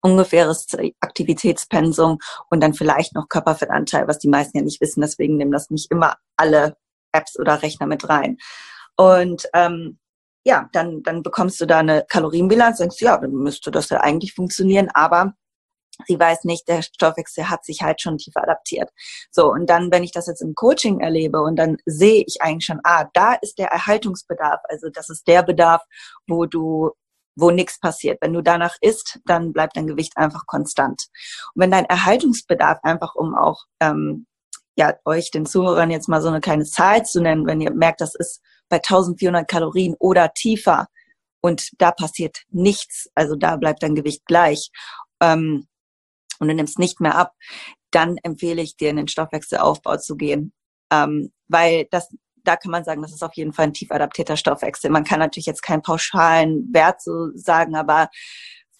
[0.00, 0.66] ungefähres
[1.00, 2.18] Aktivitätspensum
[2.50, 5.00] und dann vielleicht noch Körperfettanteil, was die meisten ja nicht wissen.
[5.00, 6.76] Deswegen nehmen das nicht immer alle
[7.12, 8.38] Apps oder Rechner mit rein.
[8.96, 9.98] Und ähm,
[10.44, 14.34] ja, dann, dann bekommst du da eine Kalorienbilanz, denkst ja, dann müsste das ja eigentlich
[14.34, 15.34] funktionieren, aber
[16.06, 18.90] sie weiß nicht, der Stoffwechsel hat sich halt schon tiefer adaptiert.
[19.30, 22.64] So, und dann, wenn ich das jetzt im Coaching erlebe und dann sehe ich eigentlich
[22.64, 25.82] schon, ah, da ist der Erhaltungsbedarf, also das ist der Bedarf,
[26.26, 26.90] wo du
[27.36, 28.18] wo nichts passiert.
[28.20, 31.06] Wenn du danach isst, dann bleibt dein Gewicht einfach konstant.
[31.54, 34.26] Und wenn dein Erhaltungsbedarf einfach, um auch ähm,
[34.76, 38.00] ja euch den Zuhörern jetzt mal so eine kleine Zahl zu nennen, wenn ihr merkt,
[38.00, 40.88] das ist bei 1400 Kalorien oder tiefer
[41.40, 44.70] und da passiert nichts, also da bleibt dein Gewicht gleich
[45.20, 45.66] ähm,
[46.38, 47.34] und du nimmst nicht mehr ab,
[47.90, 50.52] dann empfehle ich dir, in den Stoffwechselaufbau zu gehen,
[50.90, 52.08] ähm, weil das
[52.44, 54.90] da kann man sagen, das ist auf jeden Fall ein tief adaptierter Stoffwechsel.
[54.90, 58.08] Man kann natürlich jetzt keinen pauschalen Wert so sagen, aber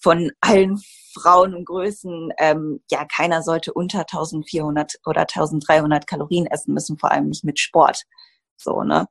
[0.01, 0.81] von allen
[1.13, 7.11] Frauen und Größen, ähm, ja, keiner sollte unter 1400 oder 1300 Kalorien essen müssen, vor
[7.11, 8.03] allem nicht mit Sport.
[8.57, 9.07] So, ne?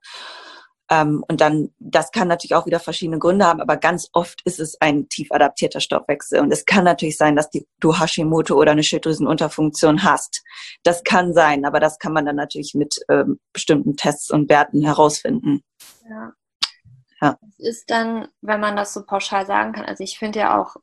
[0.89, 4.59] Ähm, und dann, das kann natürlich auch wieder verschiedene Gründe haben, aber ganz oft ist
[4.59, 6.41] es ein tief adaptierter Stoffwechsel.
[6.41, 10.43] Und es kann natürlich sein, dass die, du Hashimoto oder eine Schilddrüsenunterfunktion hast.
[10.83, 14.83] Das kann sein, aber das kann man dann natürlich mit ähm, bestimmten Tests und Werten
[14.83, 15.63] herausfinden.
[16.09, 16.33] Ja.
[17.21, 17.37] ja.
[17.57, 20.75] Es ist dann, wenn man das so pauschal sagen kann, also ich finde ja auch,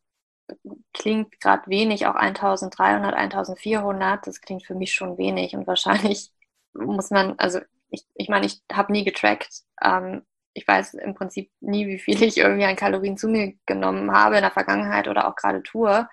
[0.93, 6.33] klingt gerade wenig, auch 1300, 1400, das klingt für mich schon wenig und wahrscheinlich
[6.73, 7.61] muss man, also
[7.91, 9.63] ich, ich meine, ich habe nie getrackt.
[9.83, 10.23] Ähm,
[10.53, 14.37] ich weiß im Prinzip nie, wie viel ich irgendwie an Kalorien zu mir genommen habe
[14.37, 16.09] in der Vergangenheit oder auch gerade tue.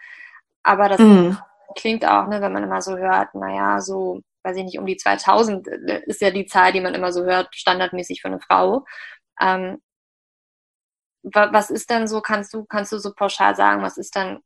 [0.63, 1.37] Aber das mm.
[1.75, 4.97] klingt auch, ne, wenn man immer so hört, naja, so, weiß ich nicht, um die
[4.97, 8.85] 2000 äh, ist ja die Zahl, die man immer so hört, standardmäßig für eine Frau.
[9.41, 9.81] Ähm,
[11.23, 14.39] was ist denn so, kannst du, kannst du so pauschal sagen, was ist dann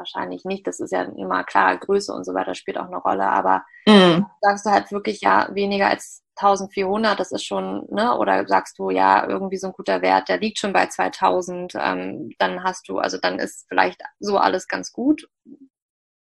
[0.00, 0.66] wahrscheinlich nicht.
[0.66, 3.28] Das ist ja immer klar, Größe und so weiter spielt auch eine Rolle.
[3.28, 4.24] Aber mm.
[4.40, 8.16] sagst du halt wirklich, ja, weniger als 1400, das ist schon, ne?
[8.16, 12.32] Oder sagst du, ja, irgendwie so ein guter Wert, der liegt schon bei 2000, ähm,
[12.38, 15.28] dann hast du, also dann ist vielleicht so alles ganz gut.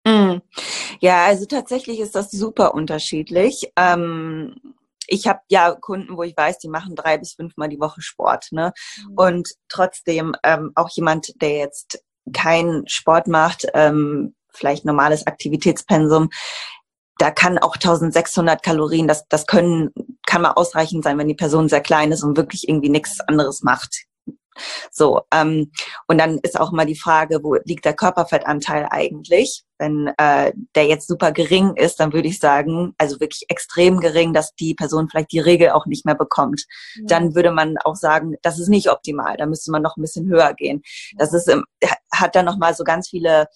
[0.07, 0.37] Mm.
[1.01, 3.73] Ja, also tatsächlich ist das super unterschiedlich.
[3.77, 4.75] Ähm,
[5.07, 8.49] ich habe ja Kunden, wo ich weiß, die machen drei bis fünfmal die Woche Sport,
[8.53, 8.73] ne?
[8.97, 9.15] Mhm.
[9.17, 16.31] Und trotzdem ähm, auch jemand, der jetzt keinen Sport macht, ähm, vielleicht normales Aktivitätspensum,
[17.19, 19.91] da kann auch 1600 Kalorien, das, das können,
[20.27, 23.63] kann mal ausreichend sein, wenn die Person sehr klein ist und wirklich irgendwie nichts anderes
[23.63, 24.05] macht.
[24.91, 25.73] So, ähm,
[26.07, 29.65] und dann ist auch mal die Frage, wo liegt der Körperfettanteil eigentlich?
[29.79, 34.33] Wenn äh, der jetzt super gering ist, dann würde ich sagen, also wirklich extrem gering,
[34.33, 36.65] dass die Person vielleicht die Regel auch nicht mehr bekommt.
[36.97, 37.07] Mhm.
[37.07, 39.37] Dann würde man auch sagen, das ist nicht optimal.
[39.37, 40.83] Da müsste man noch ein bisschen höher gehen.
[41.17, 41.53] Das ist,
[42.13, 43.49] hat dann noch mal so ganz viele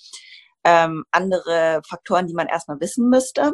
[0.65, 3.53] ähm, andere Faktoren, die man erstmal wissen müsste.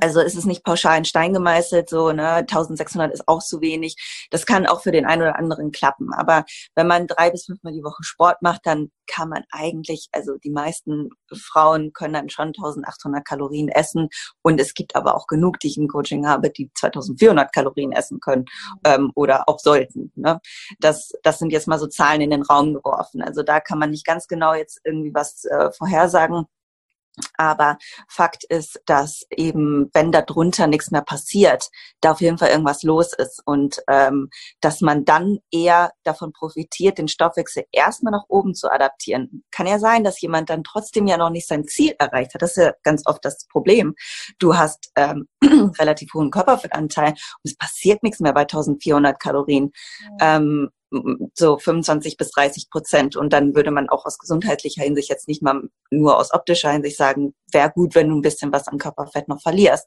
[0.00, 3.96] Also ist es nicht pauschal in Stein gemeißelt, so ne, 1600 ist auch zu wenig.
[4.30, 6.12] Das kann auch für den einen oder anderen klappen.
[6.12, 10.36] Aber wenn man drei bis fünfmal die Woche Sport macht, dann kann man eigentlich, also
[10.38, 14.08] die meisten Frauen können dann schon 1800 Kalorien essen.
[14.42, 18.20] Und es gibt aber auch genug, die ich im Coaching habe, die 2400 Kalorien essen
[18.20, 18.46] können
[18.84, 20.12] ähm, oder auch sollten.
[20.16, 20.40] Ne?
[20.80, 23.22] Das, das sind jetzt mal so Zahlen in den Raum geworfen.
[23.22, 26.46] Also da kann man nicht ganz genau jetzt irgendwie was äh, vorhersagen.
[27.36, 32.50] Aber Fakt ist, dass eben, wenn da drunter nichts mehr passiert, da auf jeden Fall
[32.50, 34.28] irgendwas los ist und ähm,
[34.60, 39.44] dass man dann eher davon profitiert, den Stoffwechsel erstmal nach oben zu adaptieren.
[39.50, 42.42] Kann ja sein, dass jemand dann trotzdem ja noch nicht sein Ziel erreicht hat.
[42.42, 43.94] Das ist ja ganz oft das Problem.
[44.38, 45.26] Du hast ähm,
[45.78, 49.72] relativ hohen Körperfettanteil und es passiert nichts mehr bei 1400 Kalorien.
[50.20, 50.36] Ja.
[50.36, 50.70] Ähm,
[51.34, 53.16] so 25 bis 30 Prozent.
[53.16, 56.96] Und dann würde man auch aus gesundheitlicher Hinsicht jetzt nicht mal nur aus optischer Hinsicht
[56.96, 59.86] sagen, wäre gut, wenn du ein bisschen was an Körperfett noch verlierst.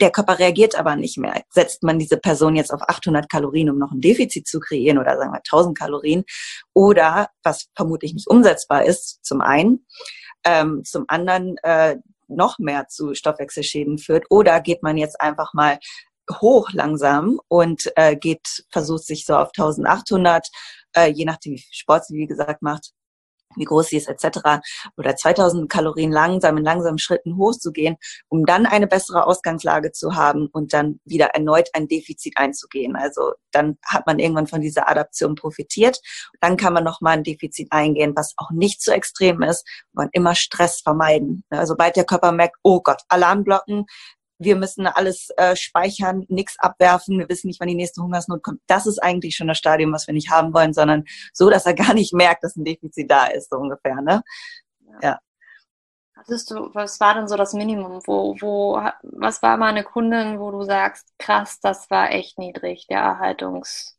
[0.00, 1.42] Der Körper reagiert aber nicht mehr.
[1.50, 5.16] Setzt man diese Person jetzt auf 800 Kalorien, um noch ein Defizit zu kreieren oder
[5.18, 6.24] sagen wir 1000 Kalorien
[6.72, 9.84] oder was vermutlich nicht umsetzbar ist, zum einen,
[10.44, 15.78] ähm, zum anderen äh, noch mehr zu Stoffwechselschäden führt oder geht man jetzt einfach mal
[16.40, 20.48] hoch langsam und äh, geht, versucht sich so auf 1800,
[20.96, 22.92] äh, je nachdem wie viel Sport sie wie gesagt macht,
[23.56, 24.60] wie groß sie ist etc.
[24.96, 27.96] oder 2000 Kalorien langsam in langsamen Schritten hochzugehen,
[28.28, 32.96] um dann eine bessere Ausgangslage zu haben und dann wieder erneut ein Defizit einzugehen.
[32.96, 35.98] Also dann hat man irgendwann von dieser Adaption profitiert.
[36.40, 40.34] Dann kann man nochmal ein Defizit eingehen, was auch nicht so extrem ist und immer
[40.34, 41.44] Stress vermeiden.
[41.50, 43.86] Also sobald der Körper merkt, oh Gott, Alarmglocken,
[44.40, 48.60] wir müssen alles äh, speichern, nichts abwerfen, wir wissen nicht, wann die nächste Hungersnot kommt.
[48.66, 51.74] Das ist eigentlich schon das Stadium, was wir nicht haben wollen, sondern so, dass er
[51.74, 54.00] gar nicht merkt, dass ein Defizit da ist, so ungefähr.
[54.00, 54.22] Ne?
[55.02, 55.20] Ja.
[56.16, 58.00] Hattest du, was war denn so das Minimum?
[58.06, 62.86] Wo, wo, was war mal eine Kundin, wo du sagst, krass, das war echt niedrig,
[62.88, 63.96] der Erhaltungs.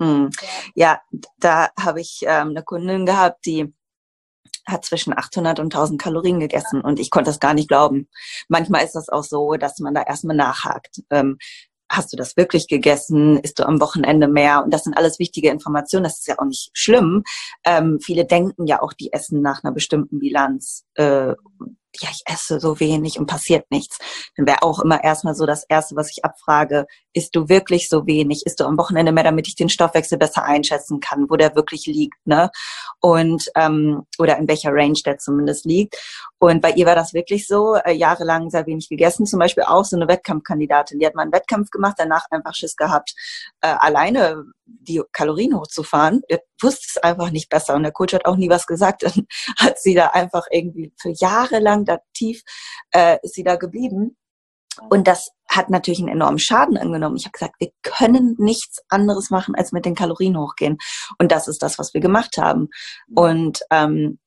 [0.00, 0.30] Hm.
[0.74, 1.00] Ja,
[1.38, 3.74] da habe ich ähm, eine Kundin gehabt, die
[4.66, 8.08] hat zwischen 800 und 1000 Kalorien gegessen und ich konnte das gar nicht glauben.
[8.48, 11.02] Manchmal ist das auch so, dass man da erstmal nachhakt.
[11.10, 11.38] Ähm,
[11.92, 13.38] hast du das wirklich gegessen?
[13.38, 14.64] Isst du am Wochenende mehr?
[14.64, 16.04] Und das sind alles wichtige Informationen.
[16.04, 17.22] Das ist ja auch nicht schlimm.
[17.64, 20.84] Ähm, viele denken ja auch, die essen nach einer bestimmten Bilanz.
[20.94, 21.34] Äh,
[22.00, 23.98] ja, ich esse so wenig und passiert nichts.
[24.36, 28.06] Dann wäre auch immer erstmal so das Erste, was ich abfrage, isst du wirklich so
[28.06, 28.46] wenig?
[28.46, 31.86] Isst du am Wochenende mehr, damit ich den Stoffwechsel besser einschätzen kann, wo der wirklich
[31.86, 32.50] liegt, ne?
[33.00, 35.96] Und ähm, oder in welcher Range der zumindest liegt.
[36.42, 39.84] Und bei ihr war das wirklich so, äh, jahrelang sehr wenig gegessen, zum Beispiel auch
[39.84, 40.98] so eine Wettkampfkandidatin.
[40.98, 43.14] Die hat mal einen Wettkampf gemacht, danach einfach Schiss gehabt,
[43.60, 46.22] äh, alleine die Kalorien hochzufahren.
[46.28, 49.04] Der wusste es einfach nicht besser und der Coach hat auch nie was gesagt.
[49.04, 52.42] Dann hat sie da einfach irgendwie für Jahre lang da tief
[52.90, 54.16] äh, ist sie da geblieben.
[54.90, 57.14] Und das hat natürlich einen enormen Schaden angenommen.
[57.14, 60.78] Ich habe gesagt, wir können nichts anderes machen, als mit den Kalorien hochgehen.
[61.18, 62.68] Und das ist das, was wir gemacht haben.
[63.14, 64.18] Und ähm,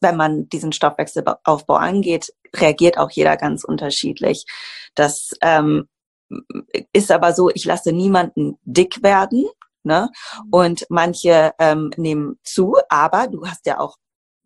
[0.00, 4.44] wenn man diesen Stoffwechselaufbau angeht, reagiert auch jeder ganz unterschiedlich.
[4.94, 5.88] Das ähm,
[6.92, 9.46] ist aber so, ich lasse niemanden dick werden.
[9.84, 10.10] Ne?
[10.50, 13.96] Und manche ähm, nehmen zu, aber du hast ja auch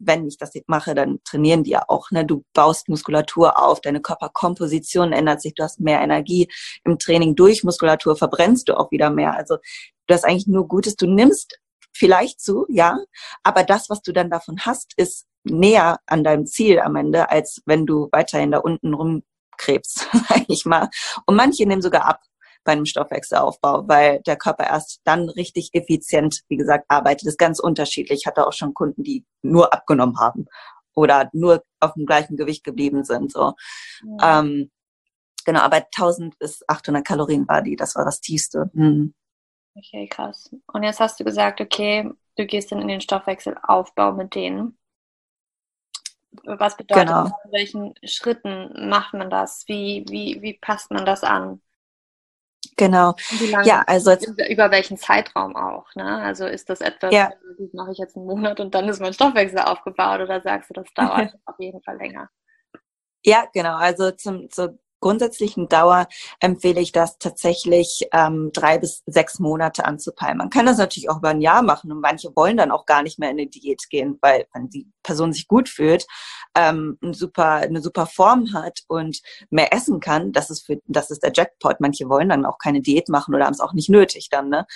[0.05, 2.11] wenn ich das mache, dann trainieren die ja auch.
[2.11, 2.25] Ne?
[2.25, 6.49] Du baust Muskulatur auf, deine Körperkomposition ändert sich, du hast mehr Energie
[6.85, 9.37] im Training durch Muskulatur, verbrennst du auch wieder mehr.
[9.37, 9.59] Also
[10.07, 11.59] du hast eigentlich nur Gutes, du nimmst
[11.93, 12.99] vielleicht zu, ja,
[13.43, 17.63] aber das, was du dann davon hast, ist näher an deinem Ziel am Ende, als
[17.67, 20.89] wenn du weiterhin da unten rumkrebst, sag ich mal.
[21.27, 22.21] Und manche nehmen sogar ab
[22.65, 27.27] bei einem Stoffwechselaufbau, weil der Körper erst dann richtig effizient, wie gesagt, arbeitet.
[27.27, 28.21] Das ist ganz unterschiedlich.
[28.21, 30.47] Ich hatte auch schon Kunden, die nur abgenommen haben
[30.95, 33.33] oder nur auf dem gleichen Gewicht geblieben sind.
[33.33, 33.55] So.
[34.21, 34.41] Ja.
[34.41, 34.71] Ähm,
[35.45, 37.77] genau, aber 1000 bis 800 Kalorien war die.
[37.77, 38.71] Das war das tiefste.
[38.75, 39.15] Mhm.
[39.75, 40.55] Okay, krass.
[40.73, 44.79] Und jetzt hast du gesagt, okay, du gehst dann in den Stoffwechselaufbau mit denen.
[46.45, 47.25] Was bedeutet genau.
[47.25, 47.33] das?
[47.45, 49.65] In welchen Schritten macht man das?
[49.69, 51.61] Wie, wie, wie passt man das an?
[52.77, 53.15] Genau.
[53.65, 56.23] ja, also über, über, welchen Zeitraum auch, ne?
[56.23, 57.31] Also ist das etwas, ja.
[57.59, 60.75] das mache ich jetzt einen Monat und dann ist mein Stoffwechsel aufgebaut oder sagst du,
[60.75, 62.31] das dauert auf jeden Fall länger?
[63.25, 63.77] Ja, genau.
[63.77, 66.09] Also zum, so grundsätzlichen Dauer
[66.41, 70.39] empfehle ich das tatsächlich ähm, drei bis sechs Monate anzupeilen.
[70.39, 73.03] Man kann das natürlich auch über ein Jahr machen und manche wollen dann auch gar
[73.03, 76.07] nicht mehr in eine Diät gehen, weil wenn die Person sich gut fühlt,
[76.57, 81.11] ähm, ein super, eine super Form hat und mehr essen kann, das ist für, das
[81.11, 81.81] ist der Jackpot.
[81.81, 84.67] Manche wollen dann auch keine Diät machen oder haben es auch nicht nötig dann, ne?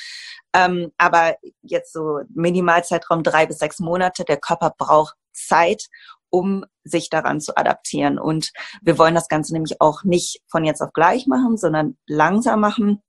[0.52, 5.86] Ähm, aber jetzt so Minimalzeitraum drei bis sechs Monate, der Körper braucht Zeit,
[6.30, 8.18] um sich daran zu adaptieren.
[8.18, 12.60] Und wir wollen das Ganze nämlich auch nicht von jetzt auf gleich machen, sondern langsam
[12.60, 13.02] machen,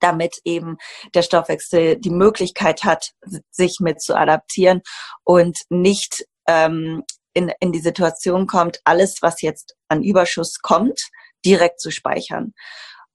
[0.00, 0.76] damit eben
[1.14, 3.10] der Stoffwechsel die Möglichkeit hat,
[3.50, 4.82] sich mit zu adaptieren
[5.24, 7.02] und nicht ähm,
[7.34, 11.00] in, in die Situation kommt, alles, was jetzt an Überschuss kommt,
[11.44, 12.52] direkt zu speichern.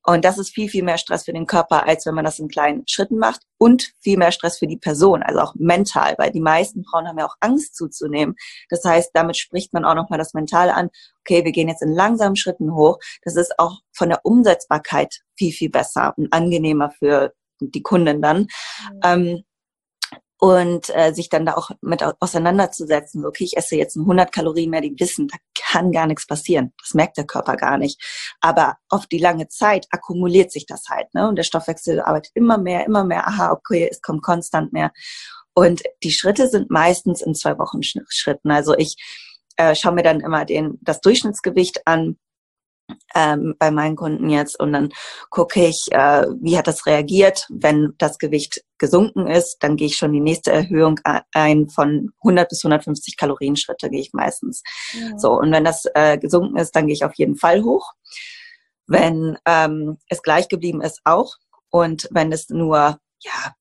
[0.10, 2.48] Und das ist viel, viel mehr Stress für den Körper, als wenn man das in
[2.48, 6.40] kleinen Schritten macht und viel mehr Stress für die Person, also auch mental, weil die
[6.40, 8.36] meisten Frauen haben ja auch Angst zuzunehmen.
[8.70, 10.90] Das heißt, damit spricht man auch nochmal das Mental an.
[11.22, 13.00] Okay, wir gehen jetzt in langsamen Schritten hoch.
[13.24, 18.38] Das ist auch von der Umsetzbarkeit viel, viel besser und angenehmer für die Kunden dann.
[18.40, 19.00] Mhm.
[19.04, 19.44] Ähm,
[20.40, 23.26] und äh, sich dann da auch mit auseinanderzusetzen.
[23.26, 26.74] Okay, ich esse jetzt 100 Kalorien mehr, die wissen, da kann gar nichts passieren.
[26.82, 28.00] Das merkt der Körper gar nicht.
[28.40, 31.14] Aber auf die lange Zeit akkumuliert sich das halt.
[31.14, 31.28] Ne?
[31.28, 33.28] Und der Stoffwechsel arbeitet immer mehr, immer mehr.
[33.28, 34.92] Aha, okay, es kommt konstant mehr.
[35.54, 38.52] Und die Schritte sind meistens in zwei Wochen Schritten.
[38.52, 38.96] Also ich
[39.56, 42.18] äh, schaue mir dann immer den, das Durchschnittsgewicht an
[43.16, 44.90] ähm, bei meinen Kunden jetzt und dann
[45.30, 47.46] gucke ich, äh, wie hat das reagiert.
[47.50, 51.00] Wenn das Gewicht gesunken ist, dann gehe ich schon die nächste Erhöhung
[51.34, 54.64] ein von 100 bis 150 Kalorienschritte gehe ich meistens.
[54.94, 55.18] Ja.
[55.18, 57.94] So und wenn das äh, gesunken ist, dann gehe ich auf jeden Fall hoch.
[58.88, 61.36] Wenn ähm, es gleich geblieben ist, auch.
[61.70, 63.54] Und wenn es nur ja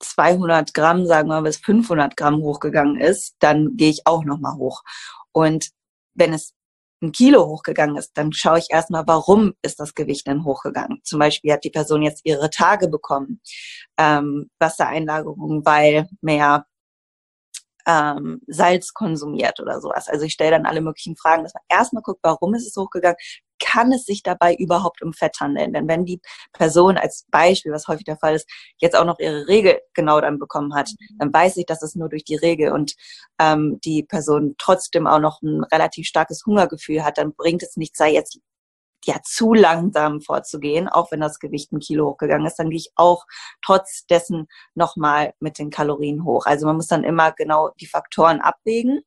[0.00, 4.56] 200 Gramm, sagen wir mal, bis 500 Gramm hochgegangen ist, dann gehe ich auch nochmal
[4.56, 4.82] hoch.
[5.32, 5.68] Und
[6.14, 6.52] wenn es
[7.02, 11.00] ein Kilo hochgegangen ist, dann schaue ich erstmal, warum ist das Gewicht denn hochgegangen.
[11.04, 13.40] Zum Beispiel hat die Person jetzt ihre Tage bekommen,
[13.98, 16.66] ähm, Wassereinlagerung, weil mehr
[17.86, 20.08] ähm, Salz konsumiert oder sowas.
[20.08, 23.16] Also ich stelle dann alle möglichen Fragen, dass man erstmal guckt, warum ist es hochgegangen,
[23.58, 25.72] kann es sich dabei überhaupt um Fett handeln?
[25.72, 26.20] Denn wenn die
[26.52, 30.38] Person als Beispiel, was häufig der Fall ist, jetzt auch noch ihre Regel genau dann
[30.38, 31.18] bekommen hat, mhm.
[31.18, 32.94] dann weiß ich, dass es nur durch die Regel und
[33.38, 37.98] ähm, die Person trotzdem auch noch ein relativ starkes Hungergefühl hat, dann bringt es nichts,
[37.98, 38.38] sei jetzt
[39.04, 42.90] ja zu langsam vorzugehen, auch wenn das Gewicht ein Kilo hochgegangen ist, dann gehe ich
[42.96, 43.24] auch
[43.64, 46.46] trotz dessen nochmal mit den Kalorien hoch.
[46.46, 49.02] Also man muss dann immer genau die Faktoren abwägen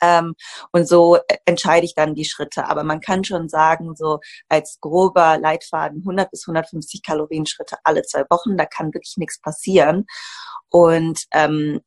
[0.00, 0.34] ähm,
[0.72, 2.68] und so entscheide ich dann die Schritte.
[2.68, 8.02] Aber man kann schon sagen, so als grober Leitfaden 100 bis 150 Kalorien Schritte alle
[8.02, 10.06] zwei Wochen, da kann wirklich nichts passieren.
[10.68, 11.80] Und ähm,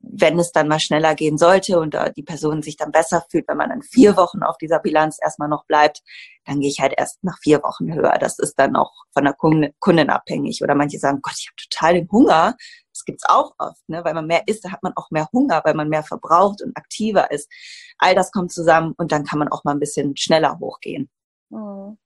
[0.00, 3.58] wenn es dann mal schneller gehen sollte und die Person sich dann besser fühlt, wenn
[3.58, 6.02] man dann vier Wochen auf dieser Bilanz erstmal noch bleibt,
[6.44, 8.16] dann gehe ich halt erst nach vier Wochen höher.
[8.18, 10.62] Das ist dann auch von der Kundin abhängig.
[10.62, 12.56] Oder manche sagen, Gott, ich habe total den Hunger.
[13.06, 14.04] Das gibt's auch oft, ne?
[14.04, 16.76] weil man mehr isst, da hat man auch mehr Hunger, weil man mehr verbraucht und
[16.76, 17.50] aktiver ist.
[17.98, 21.08] All das kommt zusammen und dann kann man auch mal ein bisschen schneller hochgehen.
[21.50, 21.98] Mhm.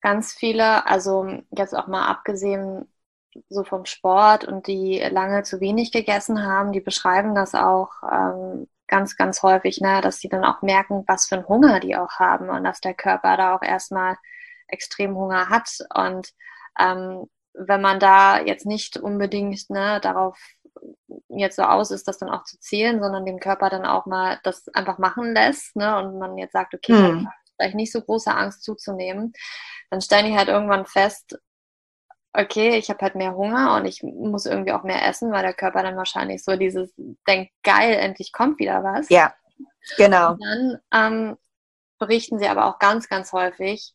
[0.00, 2.86] Ganz viele, also jetzt auch mal abgesehen
[3.48, 8.68] so vom Sport und die lange zu wenig gegessen haben, die beschreiben das auch ähm,
[8.86, 12.12] ganz, ganz häufig, ne, dass sie dann auch merken, was für einen Hunger die auch
[12.12, 14.16] haben und dass der Körper da auch erstmal
[14.68, 15.68] extrem Hunger hat.
[15.94, 16.30] Und
[16.78, 20.38] ähm, wenn man da jetzt nicht unbedingt ne, darauf
[21.28, 24.40] jetzt so aus ist, das dann auch zu zählen, sondern den Körper dann auch mal
[24.42, 27.28] das einfach machen lässt ne, und man jetzt sagt, okay, hm.
[27.56, 29.32] vielleicht nicht so große Angst zuzunehmen,
[29.90, 31.38] dann stellen die halt irgendwann fest,
[32.32, 35.54] okay, ich habe halt mehr Hunger und ich muss irgendwie auch mehr essen, weil der
[35.54, 36.92] Körper dann wahrscheinlich so dieses
[37.28, 39.08] denkt, geil, endlich kommt wieder was.
[39.08, 39.32] Ja,
[39.96, 40.32] genau.
[40.32, 41.36] Und dann ähm,
[41.98, 43.94] berichten sie aber auch ganz, ganz häufig,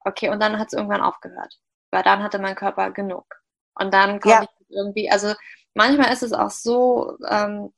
[0.00, 1.58] okay, und dann hat es irgendwann aufgehört,
[1.90, 3.26] weil dann hatte mein Körper genug.
[3.74, 4.42] Und dann komme ja.
[4.42, 5.34] ich irgendwie, also
[5.74, 7.72] manchmal ist es auch so, ähm,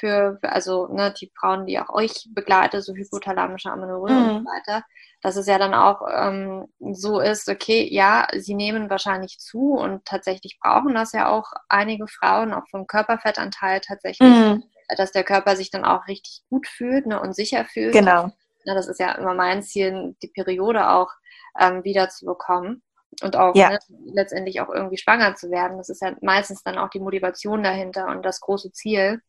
[0.00, 4.16] für, also ne, die Frauen, die auch euch begleiten, so hypothalamische Amenorrhoe mhm.
[4.16, 4.84] und so weiter,
[5.20, 10.04] dass es ja dann auch ähm, so ist, okay, ja, sie nehmen wahrscheinlich zu und
[10.06, 14.64] tatsächlich brauchen das ja auch einige Frauen, auch vom Körperfettanteil tatsächlich, mhm.
[14.96, 17.92] dass der Körper sich dann auch richtig gut fühlt ne, und sicher fühlt.
[17.92, 18.30] Genau.
[18.64, 21.10] Ja, das ist ja immer mein Ziel, die Periode auch
[21.58, 22.82] ähm, wieder zu bekommen
[23.22, 23.70] und auch ja.
[23.70, 25.78] ne, letztendlich auch irgendwie schwanger zu werden.
[25.78, 29.20] Das ist ja meistens dann auch die Motivation dahinter und das große Ziel.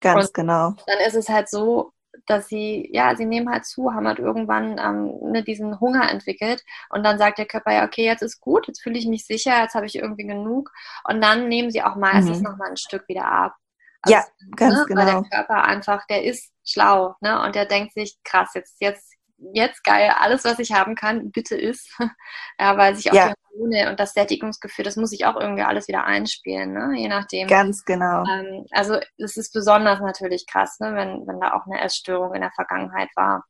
[0.00, 0.74] Ganz und genau.
[0.86, 1.92] Dann ist es halt so,
[2.26, 6.64] dass sie, ja, sie nehmen halt zu, haben halt irgendwann ähm, ne, diesen Hunger entwickelt
[6.90, 9.60] und dann sagt der Körper, ja, okay, jetzt ist gut, jetzt fühle ich mich sicher,
[9.62, 10.70] jetzt habe ich irgendwie genug
[11.04, 12.44] und dann nehmen sie auch meistens mhm.
[12.44, 13.54] nochmal ein Stück wieder ab.
[14.02, 14.24] Also, ja,
[14.56, 15.00] ganz ne, genau.
[15.00, 19.09] Weil der Körper einfach, der ist schlau, ne, und der denkt sich, krass, jetzt, jetzt
[19.52, 21.90] jetzt geil, alles, was ich haben kann, bitte ist.
[22.58, 23.28] ja, weil sich auch ja.
[23.28, 26.92] die Hormone und das Sättigungsgefühl, das muss ich auch irgendwie alles wieder einspielen, ne?
[26.96, 27.48] je nachdem.
[27.48, 28.24] Ganz genau.
[28.26, 30.94] Ähm, also es ist besonders natürlich krass, ne?
[30.94, 33.44] wenn, wenn da auch eine Essstörung in der Vergangenheit war.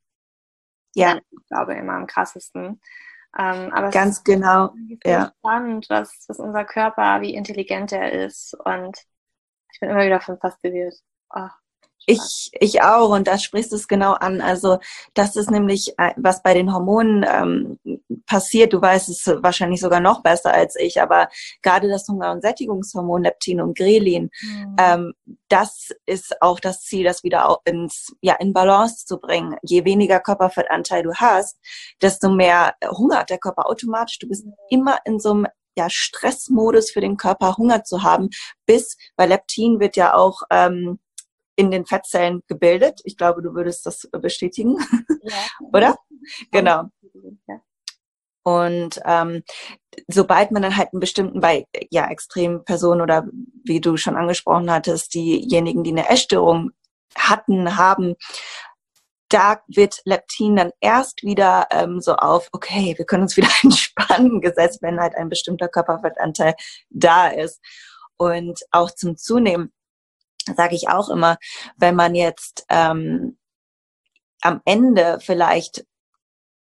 [0.95, 1.19] Ja.
[1.31, 2.81] ich glaube, immer am krassesten.
[3.39, 4.75] Ähm, aber Ganz es ist genau.
[5.05, 5.33] Ja.
[5.39, 8.55] spannend, was, was unser Körper, wie intelligent er ist.
[8.65, 8.99] Und
[9.73, 10.95] ich bin immer wieder von fasziniert.
[11.33, 11.49] Oh.
[12.07, 14.41] Ich, ich auch und da sprichst du es genau an.
[14.41, 14.79] Also
[15.15, 17.79] das ist nämlich, äh, was bei den Hormonen ähm,
[18.27, 18.73] passiert.
[18.73, 21.29] Du weißt es wahrscheinlich sogar noch besser als ich, aber
[21.63, 24.77] gerade das Hunger- und Sättigungshormon Leptin und Grelin, mhm.
[24.79, 25.13] ähm,
[25.49, 29.57] das ist auch das Ziel, das wieder ins, ja, in Balance zu bringen.
[29.63, 31.59] Je weniger Körperfettanteil du hast,
[32.01, 34.19] desto mehr Hunger hat der Körper automatisch.
[34.19, 34.55] Du bist mhm.
[34.71, 35.47] immer in so einem
[35.77, 38.31] ja, Stressmodus für den Körper, Hunger zu haben,
[38.67, 40.99] bis, weil Leptin wird ja auch ähm,
[41.61, 43.01] in den Fettzellen gebildet.
[43.05, 44.77] Ich glaube, du würdest das bestätigen,
[45.23, 45.35] ja.
[45.73, 45.97] oder?
[46.51, 46.85] Genau.
[47.47, 47.61] Ja.
[48.43, 49.43] Und ähm,
[50.09, 53.27] sobald man dann halt einen bestimmten, bei ja, extremen Personen oder
[53.65, 56.71] wie du schon angesprochen hattest, diejenigen, die eine Essstörung
[57.15, 58.15] hatten, haben,
[59.29, 64.41] da wird Leptin dann erst wieder ähm, so auf, okay, wir können uns wieder entspannen
[64.41, 66.55] gesetzt, wenn halt ein bestimmter Körperfettanteil
[66.89, 67.61] da ist.
[68.17, 69.73] Und auch zum Zunehmen
[70.55, 71.37] sage ich auch immer,
[71.77, 73.39] wenn man jetzt ähm,
[74.43, 75.85] am Ende vielleicht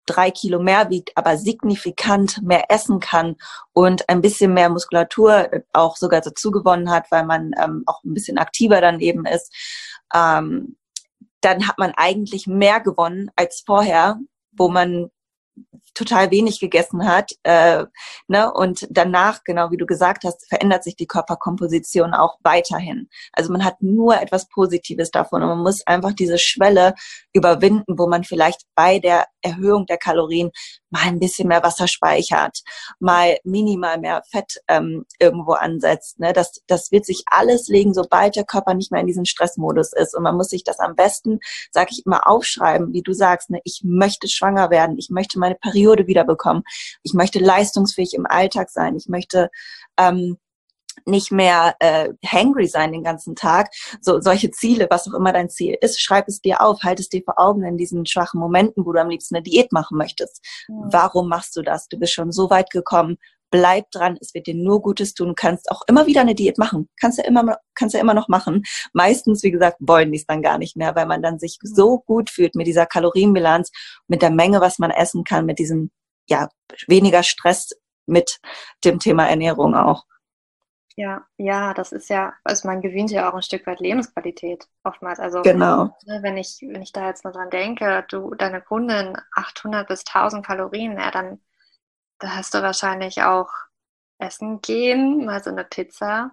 [0.05, 3.37] drei Kilo mehr wiegt, aber signifikant mehr essen kann
[3.71, 8.13] und ein bisschen mehr Muskulatur auch sogar dazu gewonnen hat, weil man ähm, auch ein
[8.13, 9.53] bisschen aktiver dann eben ist,
[10.13, 10.75] ähm,
[11.41, 14.19] dann hat man eigentlich mehr gewonnen als vorher,
[14.51, 15.09] wo man
[15.93, 17.31] total wenig gegessen hat.
[17.43, 17.85] Äh,
[18.27, 18.51] ne?
[18.51, 23.09] Und danach, genau wie du gesagt hast, verändert sich die Körperkomposition auch weiterhin.
[23.31, 26.95] Also man hat nur etwas Positives davon und man muss einfach diese Schwelle
[27.33, 30.51] überwinden, wo man vielleicht bei der Erhöhung der Kalorien
[30.93, 32.59] mal ein bisschen mehr Wasser speichert,
[32.99, 36.19] mal minimal mehr Fett ähm, irgendwo ansetzt.
[36.19, 36.33] Ne?
[36.33, 40.15] Das, das wird sich alles legen, sobald der Körper nicht mehr in diesem Stressmodus ist.
[40.15, 41.39] Und man muss sich das am besten,
[41.71, 43.59] sage ich immer, aufschreiben, wie du sagst, ne?
[43.63, 46.63] ich möchte schwanger werden, ich möchte meine Periode wiederbekommen,
[47.01, 49.49] ich möchte leistungsfähig im Alltag sein, ich möchte
[49.97, 50.37] ähm,
[51.05, 53.69] nicht mehr äh, hangry sein den ganzen Tag.
[54.01, 57.09] So solche Ziele, was auch immer dein Ziel ist, schreib es dir auf, halt es
[57.09, 60.43] dir vor Augen in diesen schwachen Momenten, wo du am liebsten eine Diät machen möchtest.
[60.67, 60.83] Mhm.
[60.91, 61.87] Warum machst du das?
[61.87, 63.17] Du bist schon so weit gekommen.
[63.51, 65.27] Bleib dran, es wird dir nur Gutes tun.
[65.27, 66.89] Du kannst auch immer wieder eine Diät machen.
[66.99, 68.63] Kannst ja immer, kannst ja immer noch machen.
[68.93, 71.99] Meistens, wie gesagt, wollen die es dann gar nicht mehr, weil man dann sich so
[71.99, 73.69] gut fühlt mit dieser Kalorienbilanz,
[74.07, 75.91] mit der Menge, was man essen kann, mit diesem,
[76.27, 76.49] ja,
[76.87, 77.69] weniger Stress
[78.07, 78.39] mit
[78.83, 80.03] dem Thema Ernährung auch.
[80.95, 85.19] Ja, ja, das ist ja, also man gewinnt ja auch ein Stück weit Lebensqualität oftmals.
[85.19, 85.95] Also genau.
[86.05, 90.03] Ne, wenn ich, wenn ich da jetzt nur dran denke, du, deine Kundin 800 bis
[90.05, 91.41] 1000 Kalorien, ja, dann
[92.19, 93.49] da hast du wahrscheinlich auch
[94.17, 96.31] Essen gehen, mal so eine Pizza.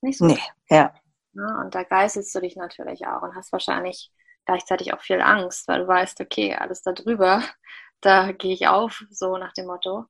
[0.00, 0.26] Nicht so.
[0.26, 0.38] Nee,
[0.68, 0.92] ja.
[1.32, 1.58] Ne?
[1.60, 4.12] Und da geißelst du dich natürlich auch und hast wahrscheinlich
[4.44, 7.42] gleichzeitig auch viel Angst, weil du weißt, okay, alles da drüber,
[8.00, 10.06] da gehe ich auf, so nach dem Motto.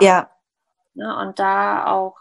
[0.00, 0.30] Ja.
[0.94, 1.16] Ne?
[1.18, 2.16] Und da auch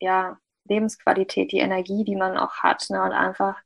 [0.00, 2.86] ja, Lebensqualität, die Energie, die man auch hat.
[2.90, 3.02] Ne?
[3.02, 3.56] Und einfach,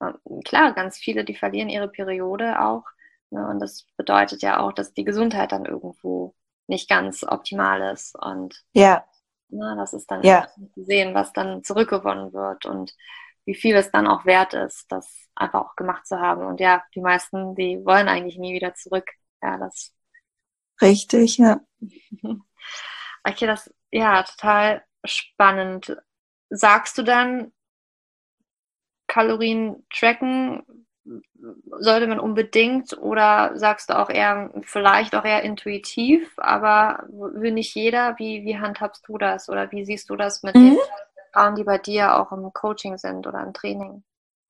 [0.00, 2.84] ähm, klar, ganz viele, die verlieren ihre Periode auch.
[3.30, 3.46] Ne?
[3.46, 6.34] Und das bedeutet ja auch, dass die Gesundheit dann irgendwo
[6.66, 8.16] nicht ganz optimal ist.
[8.16, 9.04] Und ja.
[9.48, 10.48] ne, das ist dann ja.
[10.74, 12.94] zu sehen, was dann zurückgewonnen wird und
[13.44, 16.46] wie viel es dann auch wert ist, das einfach auch gemacht zu haben.
[16.46, 19.10] Und ja, die meisten, die wollen eigentlich nie wieder zurück.
[19.42, 19.92] Ja, das.
[20.80, 21.60] Richtig, ja.
[23.24, 25.96] okay, das, ja, total spannend.
[26.50, 27.52] Sagst du dann,
[29.06, 30.64] Kalorien tracken
[31.78, 37.74] sollte man unbedingt oder sagst du auch eher, vielleicht auch eher intuitiv, aber will nicht
[37.74, 38.18] jeder?
[38.18, 40.70] Wie, wie handhabst du das oder wie siehst du das mit mhm.
[40.70, 40.78] den
[41.32, 44.04] Frauen, die bei dir auch im Coaching sind oder im Training?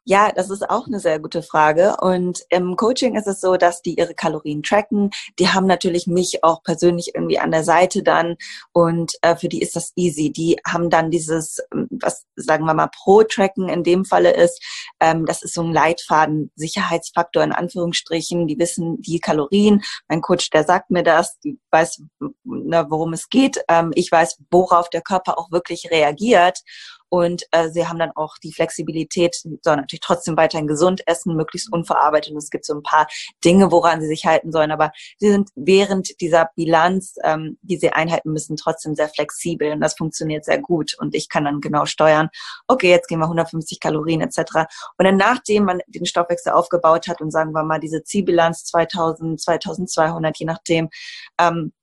[0.04, 1.96] Ja, das ist auch eine sehr gute Frage.
[2.00, 5.10] Und im Coaching ist es so, dass die ihre Kalorien tracken.
[5.38, 8.36] Die haben natürlich mich auch persönlich irgendwie an der Seite dann.
[8.72, 10.32] Und äh, für die ist das easy.
[10.32, 14.60] Die haben dann dieses, ähm, was sagen wir mal, Pro-Tracken in dem Falle ist.
[14.98, 18.48] Ähm, das ist so ein Leitfaden, Sicherheitsfaktor in Anführungsstrichen.
[18.48, 19.82] Die wissen die Kalorien.
[20.08, 21.38] Mein Coach, der sagt mir das.
[21.44, 22.02] Die weiß,
[22.42, 23.62] na, worum es geht.
[23.68, 26.58] Ähm, ich weiß, worauf der Körper auch wirklich reagiert.
[27.12, 31.70] Und äh, sie haben dann auch die Flexibilität, sollen natürlich trotzdem weiterhin gesund essen, möglichst
[31.70, 32.32] unverarbeitet.
[32.32, 33.06] Und es gibt so ein paar
[33.44, 34.70] Dinge, woran sie sich halten sollen.
[34.70, 39.72] Aber sie sind während dieser Bilanz, ähm, die sie einhalten müssen, trotzdem sehr flexibel.
[39.72, 40.94] Und das funktioniert sehr gut.
[40.98, 42.30] Und ich kann dann genau steuern,
[42.66, 44.64] okay, jetzt gehen wir 150 Kalorien etc.
[44.96, 49.38] Und dann nachdem man den Stoffwechsel aufgebaut hat und sagen wir mal diese Zielbilanz 2000,
[49.38, 50.88] 2200, je nachdem,
[51.38, 51.74] ähm,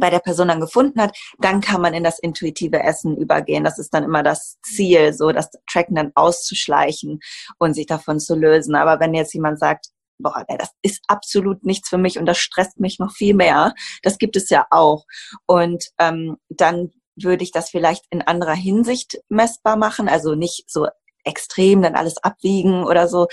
[0.00, 3.64] bei der Person dann gefunden hat, dann kann man in das intuitive Essen übergehen.
[3.64, 7.20] Das ist dann immer das Ziel, so das Tracken dann auszuschleichen
[7.58, 8.74] und sich davon zu lösen.
[8.74, 9.86] Aber wenn jetzt jemand sagt,
[10.18, 14.18] boah, das ist absolut nichts für mich und das stresst mich noch viel mehr, das
[14.18, 15.04] gibt es ja auch.
[15.46, 20.86] Und ähm, dann würde ich das vielleicht in anderer Hinsicht messbar machen, also nicht so
[21.24, 23.26] extrem dann alles abwiegen oder so,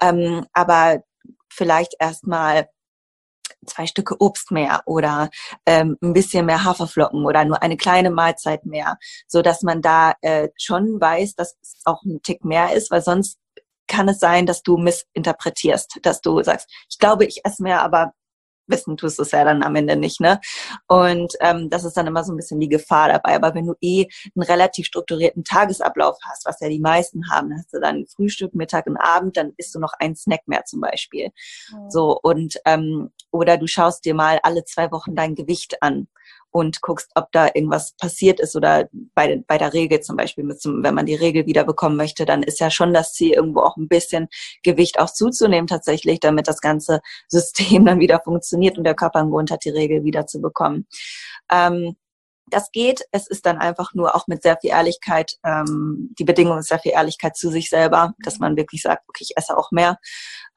[0.00, 1.02] ähm, aber
[1.48, 2.68] vielleicht erstmal
[3.66, 5.30] zwei Stücke Obst mehr oder
[5.66, 10.14] ähm, ein bisschen mehr Haferflocken oder nur eine kleine Mahlzeit mehr, so dass man da
[10.22, 13.38] äh, schon weiß, dass es auch ein Tick mehr ist, weil sonst
[13.86, 18.12] kann es sein, dass du missinterpretierst, dass du sagst, ich glaube, ich esse mehr, aber
[18.68, 20.40] wissen tust du es ja dann am Ende nicht, ne?
[20.86, 23.34] Und ähm, das ist dann immer so ein bisschen die Gefahr dabei.
[23.34, 24.06] Aber wenn du eh
[24.36, 28.86] einen relativ strukturierten Tagesablauf hast, was ja die meisten haben, hast du dann Frühstück, Mittag
[28.86, 31.30] und Abend, dann isst du noch einen Snack mehr zum Beispiel.
[31.72, 31.90] Mhm.
[31.90, 36.08] So und ähm, oder du schaust dir mal alle zwei Wochen dein Gewicht an
[36.50, 40.82] und guckst, ob da irgendwas passiert ist oder bei, bei der Regel zum Beispiel, zum,
[40.82, 43.76] wenn man die Regel wieder bekommen möchte, dann ist ja schon das Ziel, irgendwo auch
[43.76, 44.28] ein bisschen
[44.62, 49.30] Gewicht auch zuzunehmen tatsächlich, damit das ganze System dann wieder funktioniert und der Körper einen
[49.30, 50.86] Grund hat, die Regel wieder zu bekommen.
[51.52, 51.96] Ähm,
[52.50, 53.02] das geht.
[53.12, 56.78] Es ist dann einfach nur auch mit sehr viel Ehrlichkeit, ähm, die Bedingung ist sehr
[56.78, 59.98] viel Ehrlichkeit zu sich selber, dass man wirklich sagt, okay, ich esse auch mehr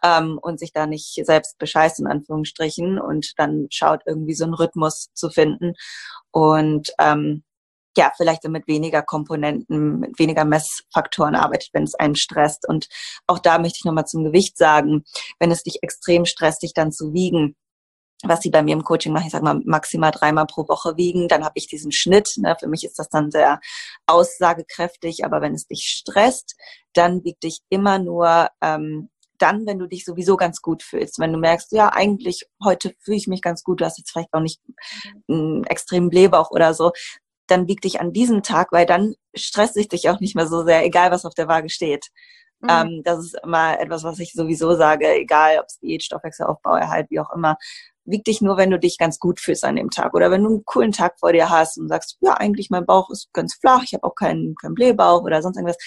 [0.04, 4.54] ähm, und sich da nicht selbst bescheißt, in Anführungsstrichen, und dann schaut, irgendwie so einen
[4.54, 5.74] Rhythmus zu finden.
[6.32, 7.44] Und ähm,
[7.98, 12.68] ja, vielleicht mit weniger Komponenten, mit weniger Messfaktoren arbeitet, wenn es einen stresst.
[12.68, 12.88] Und
[13.28, 15.04] auch da möchte ich nochmal zum Gewicht sagen,
[15.40, 17.56] wenn es dich extrem stresst, dich dann zu wiegen,
[18.24, 21.28] was sie bei mir im Coaching machen, ich sage mal maximal dreimal pro Woche wiegen,
[21.28, 22.34] dann habe ich diesen Schnitt.
[22.38, 22.56] Ne?
[22.60, 23.60] Für mich ist das dann sehr
[24.06, 26.56] aussagekräftig, aber wenn es dich stresst,
[26.94, 29.10] dann wiegt dich immer nur ähm,
[29.42, 31.20] dann, wenn du dich sowieso ganz gut fühlst.
[31.20, 34.34] Wenn du merkst, ja, eigentlich heute fühle ich mich ganz gut, du hast jetzt vielleicht
[34.34, 34.62] auch nicht
[35.28, 36.92] einen extremen Blähbauch oder so,
[37.48, 40.64] dann wieg dich an diesem Tag, weil dann stresst sich dich auch nicht mehr so
[40.64, 42.08] sehr, egal was auf der Waage steht.
[42.62, 42.70] Mhm.
[42.70, 47.10] Ähm, das ist immer etwas, was ich sowieso sage, egal ob es Diät, Stoffwechselaufbau, Erhalt,
[47.10, 47.58] wie auch immer.
[48.06, 50.14] Wieg dich nur, wenn du dich ganz gut fühlst an dem Tag.
[50.14, 53.10] Oder wenn du einen coolen Tag vor dir hast und sagst, ja, eigentlich mein Bauch
[53.10, 55.78] ist ganz flach, ich habe auch keinen, keinen Blähbauch oder sonst irgendwas.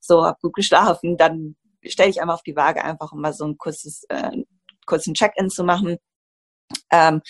[0.00, 3.44] So, hab gut geschlafen, dann stell dich einmal auf die Waage, einfach um mal so
[3.44, 4.30] ein kurzes, äh,
[4.86, 5.98] kurzen Check-in zu machen.
[6.90, 7.22] Ähm,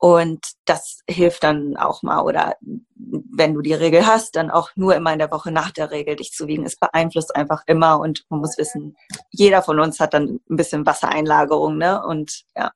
[0.00, 2.22] und das hilft dann auch mal.
[2.22, 2.54] Oder
[2.94, 6.14] wenn du die Regel hast, dann auch nur immer in der Woche nach der Regel
[6.14, 6.64] dich zu wiegen.
[6.64, 8.96] Es beeinflusst einfach immer und man muss wissen,
[9.30, 12.04] jeder von uns hat dann ein bisschen Wassereinlagerung, ne?
[12.06, 12.70] Und ja,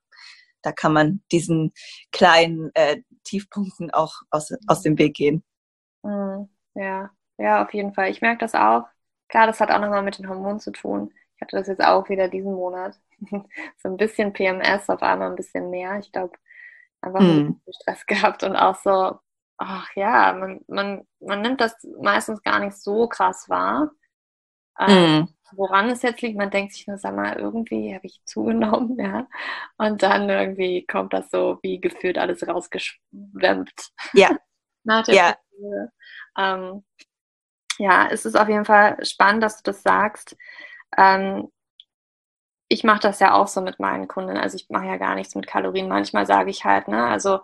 [0.63, 1.73] da kann man diesen
[2.11, 5.43] kleinen äh, Tiefpunkten auch aus, aus dem Weg gehen.
[6.03, 6.49] Mhm.
[6.75, 8.09] Ja, ja, auf jeden Fall.
[8.09, 8.85] Ich merke das auch.
[9.27, 11.13] Klar, das hat auch nochmal mit den Hormonen zu tun.
[11.35, 12.99] Ich hatte das jetzt auch wieder diesen Monat.
[13.77, 15.99] so ein bisschen PMS, auf einmal ein bisschen mehr.
[15.99, 16.37] Ich glaube,
[17.01, 17.61] einfach mm.
[17.81, 19.19] Stress gehabt und auch so,
[19.57, 23.91] ach ja, man, man, man nimmt das meistens gar nicht so krass wahr.
[24.79, 25.29] Ähm, mm.
[25.55, 29.27] Woran es jetzt liegt, man denkt sich nur, sag mal, irgendwie habe ich zugenommen, ja.
[29.77, 33.91] Und dann irgendwie kommt das so wie gefühlt alles rausgeschwemmt.
[34.13, 34.37] Ja.
[34.83, 35.35] Nach der ja.
[36.37, 36.83] Ähm,
[37.77, 40.35] ja, es ist auf jeden Fall spannend, dass du das sagst.
[40.97, 41.49] Ähm,
[42.67, 44.37] ich mache das ja auch so mit meinen Kunden.
[44.37, 45.87] Also ich mache ja gar nichts mit Kalorien.
[45.87, 47.41] Manchmal sage ich halt, ne, also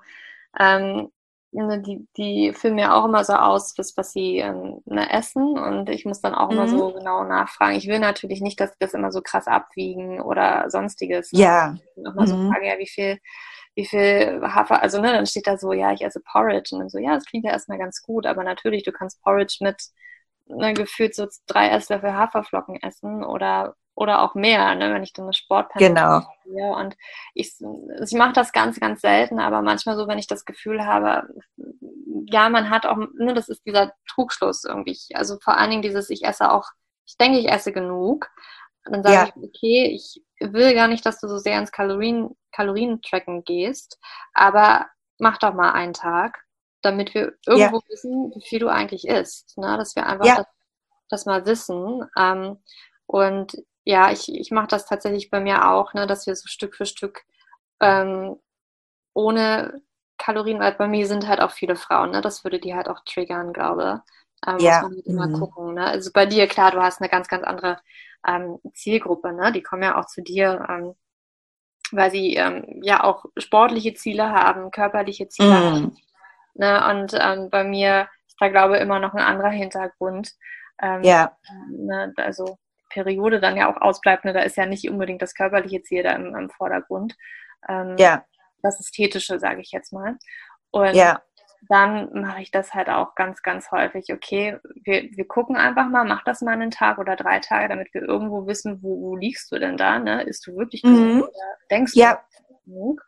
[0.59, 1.11] ähm,
[1.52, 5.58] ne, die, die filmen ja auch immer so aus, was, was sie ähm, ne, essen
[5.58, 6.58] und ich muss dann auch mhm.
[6.58, 7.76] immer so genau nachfragen.
[7.76, 11.32] Ich will natürlich nicht, dass sie das immer so krass abwiegen oder sonstiges.
[11.32, 11.41] Ne?
[11.41, 11.76] Ja.
[11.95, 12.30] Nochmal mhm.
[12.30, 13.20] so frage, ja, wie viel,
[13.76, 16.89] wie viel Hafer, also ne, dann steht da so, ja, ich esse Porridge und dann
[16.89, 19.82] so, ja, das klingt ja erstmal ganz gut, aber natürlich, du kannst Porridge mit
[20.47, 25.26] ne, gefühlt so drei Esslöffel Haferflocken essen oder oder auch mehr, ne, wenn ich dann
[25.26, 26.22] eine Sportpensum genau.
[26.50, 26.72] Sehe.
[26.72, 26.95] Und
[27.34, 27.54] ich,
[28.04, 31.28] ich mache das ganz, ganz selten, aber manchmal so, wenn ich das Gefühl habe,
[32.32, 34.97] ja, man hat auch, ne, das ist dieser Trugschluss irgendwie.
[35.14, 36.68] Also vor allen Dingen dieses, ich esse auch,
[37.06, 38.30] ich denke, ich esse genug.
[38.86, 39.26] Dann sage ja.
[39.26, 44.00] ich, okay, ich will gar nicht, dass du so sehr ins Kalorien, Kalorientracken gehst,
[44.34, 44.88] aber
[45.18, 46.43] mach doch mal einen Tag
[46.82, 47.84] damit wir irgendwo ja.
[47.89, 49.58] wissen, wie viel du eigentlich isst.
[49.58, 49.78] Ne?
[49.78, 50.36] Dass wir einfach ja.
[50.38, 50.45] das,
[51.10, 52.06] das, mal wissen.
[52.18, 52.58] Ähm,
[53.06, 56.75] und ja, ich, ich mache das tatsächlich bei mir auch, ne, dass wir so Stück
[56.75, 57.23] für Stück
[57.80, 58.38] ähm,
[59.13, 59.82] ohne
[60.17, 62.99] Kalorien, weil bei mir sind halt auch viele Frauen, ne, das würde die halt auch
[63.05, 64.03] triggern, glaube
[64.47, 64.82] Ähm, ja.
[64.82, 65.39] Muss man halt immer mhm.
[65.39, 65.73] gucken.
[65.75, 65.86] Ne?
[65.86, 67.80] Also bei dir, klar, du hast eine ganz, ganz andere
[68.27, 69.51] ähm, Zielgruppe, ne?
[69.51, 70.95] Die kommen ja auch zu dir, ähm,
[71.91, 75.63] weil sie ähm, ja auch sportliche Ziele haben, körperliche Ziele mhm.
[75.63, 75.97] haben.
[76.53, 76.89] Ne?
[76.89, 80.34] Und ähm, bei mir ist da, glaube ich, immer noch ein anderer Hintergrund.
[80.82, 81.32] Ähm, ja.
[81.69, 82.13] Ne?
[82.17, 82.57] Also
[82.89, 84.33] Periode dann ja auch ausbleibt, ne?
[84.33, 87.15] da ist ja nicht unbedingt das körperliche Ziel da im, im Vordergrund.
[87.67, 88.25] Ähm, ja.
[88.61, 90.17] Das Ästhetische, sage ich jetzt mal.
[90.71, 91.21] Und ja
[91.67, 94.13] dann mache ich das halt auch ganz, ganz häufig.
[94.13, 97.93] Okay, wir, wir gucken einfach mal, mach das mal einen Tag oder drei Tage, damit
[97.93, 100.23] wir irgendwo wissen, wo, wo liegst du denn da, ne?
[100.23, 101.21] Ist du wirklich genug mhm.
[101.23, 102.23] oder denkst du ja.
[102.65, 103.03] genug?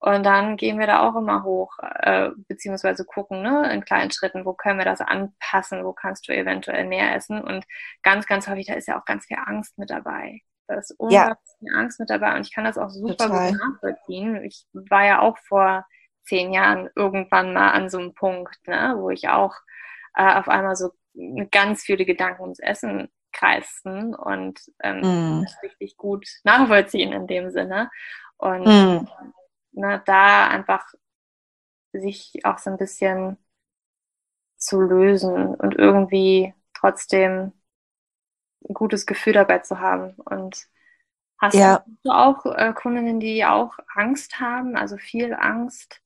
[0.00, 4.44] Und dann gehen wir da auch immer hoch, äh, beziehungsweise gucken, ne, in kleinen Schritten,
[4.44, 7.42] wo können wir das anpassen, wo kannst du eventuell mehr essen.
[7.42, 7.64] Und
[8.02, 10.40] ganz, ganz häufig, da ist ja auch ganz viel Angst mit dabei.
[10.68, 11.58] Da ist unglaublich ja.
[11.58, 13.50] viel Angst mit dabei und ich kann das auch super Total.
[13.50, 14.44] gut nachvollziehen.
[14.44, 15.84] Ich war ja auch vor
[16.24, 19.54] zehn Jahren irgendwann mal an so einem Punkt, ne, wo ich auch
[20.14, 20.90] äh, auf einmal so
[21.50, 25.42] ganz viele Gedanken ums Essen kreisten und ähm, mm.
[25.42, 27.90] das richtig gut nachvollziehen in dem Sinne.
[28.36, 29.08] Und mm.
[29.78, 30.94] Ne, da einfach
[31.92, 33.38] sich auch so ein bisschen
[34.56, 37.52] zu lösen und irgendwie trotzdem
[38.68, 40.14] ein gutes Gefühl dabei zu haben.
[40.14, 40.68] Und
[41.38, 41.84] hast ja.
[42.02, 46.02] du auch äh, Kundinnen, die auch Angst haben, also viel Angst?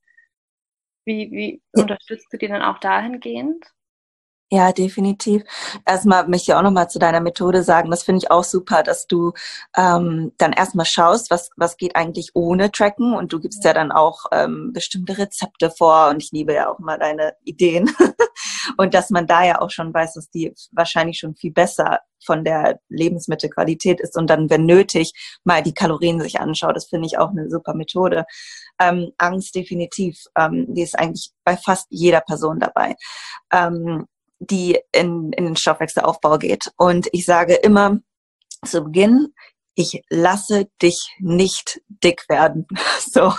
[1.04, 3.72] Wie, wie unterstützt du die dann auch dahingehend?
[4.54, 5.44] Ja, definitiv.
[5.86, 9.06] Erstmal möchte ich auch nochmal zu deiner Methode sagen, das finde ich auch super, dass
[9.06, 9.32] du
[9.74, 13.90] ähm, dann erstmal schaust, was, was geht eigentlich ohne Tracken und du gibst ja dann
[13.90, 17.90] auch ähm, bestimmte Rezepte vor und ich liebe ja auch mal deine Ideen
[18.76, 22.44] und dass man da ja auch schon weiß, dass die wahrscheinlich schon viel besser von
[22.44, 25.12] der Lebensmittelqualität ist und dann, wenn nötig,
[25.44, 26.76] mal die Kalorien sich anschaut.
[26.76, 28.26] Das finde ich auch eine super Methode.
[28.78, 32.96] Ähm, Angst definitiv, ähm, die ist eigentlich bei fast jeder Person dabei.
[33.50, 34.06] Ähm,
[34.50, 36.70] die in, in den Stoffwechselaufbau geht.
[36.76, 37.98] Und ich sage immer
[38.64, 39.32] zu Beginn,
[39.74, 42.66] ich lasse dich nicht dick werden.
[43.12, 43.34] So,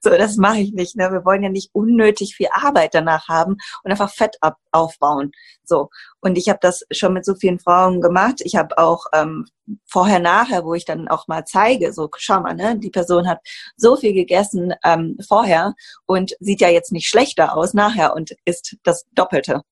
[0.00, 0.96] so das mache ich nicht.
[0.96, 1.12] Ne?
[1.12, 5.30] Wir wollen ja nicht unnötig viel Arbeit danach haben und einfach Fett ab, aufbauen.
[5.62, 5.90] So
[6.24, 8.40] und ich habe das schon mit so vielen Frauen gemacht.
[8.44, 9.44] Ich habe auch ähm,
[9.86, 13.40] vorher, nachher, wo ich dann auch mal zeige, so schau mal, ne, die Person hat
[13.76, 15.74] so viel gegessen ähm, vorher
[16.06, 19.62] und sieht ja jetzt nicht schlechter aus nachher und ist das Doppelte.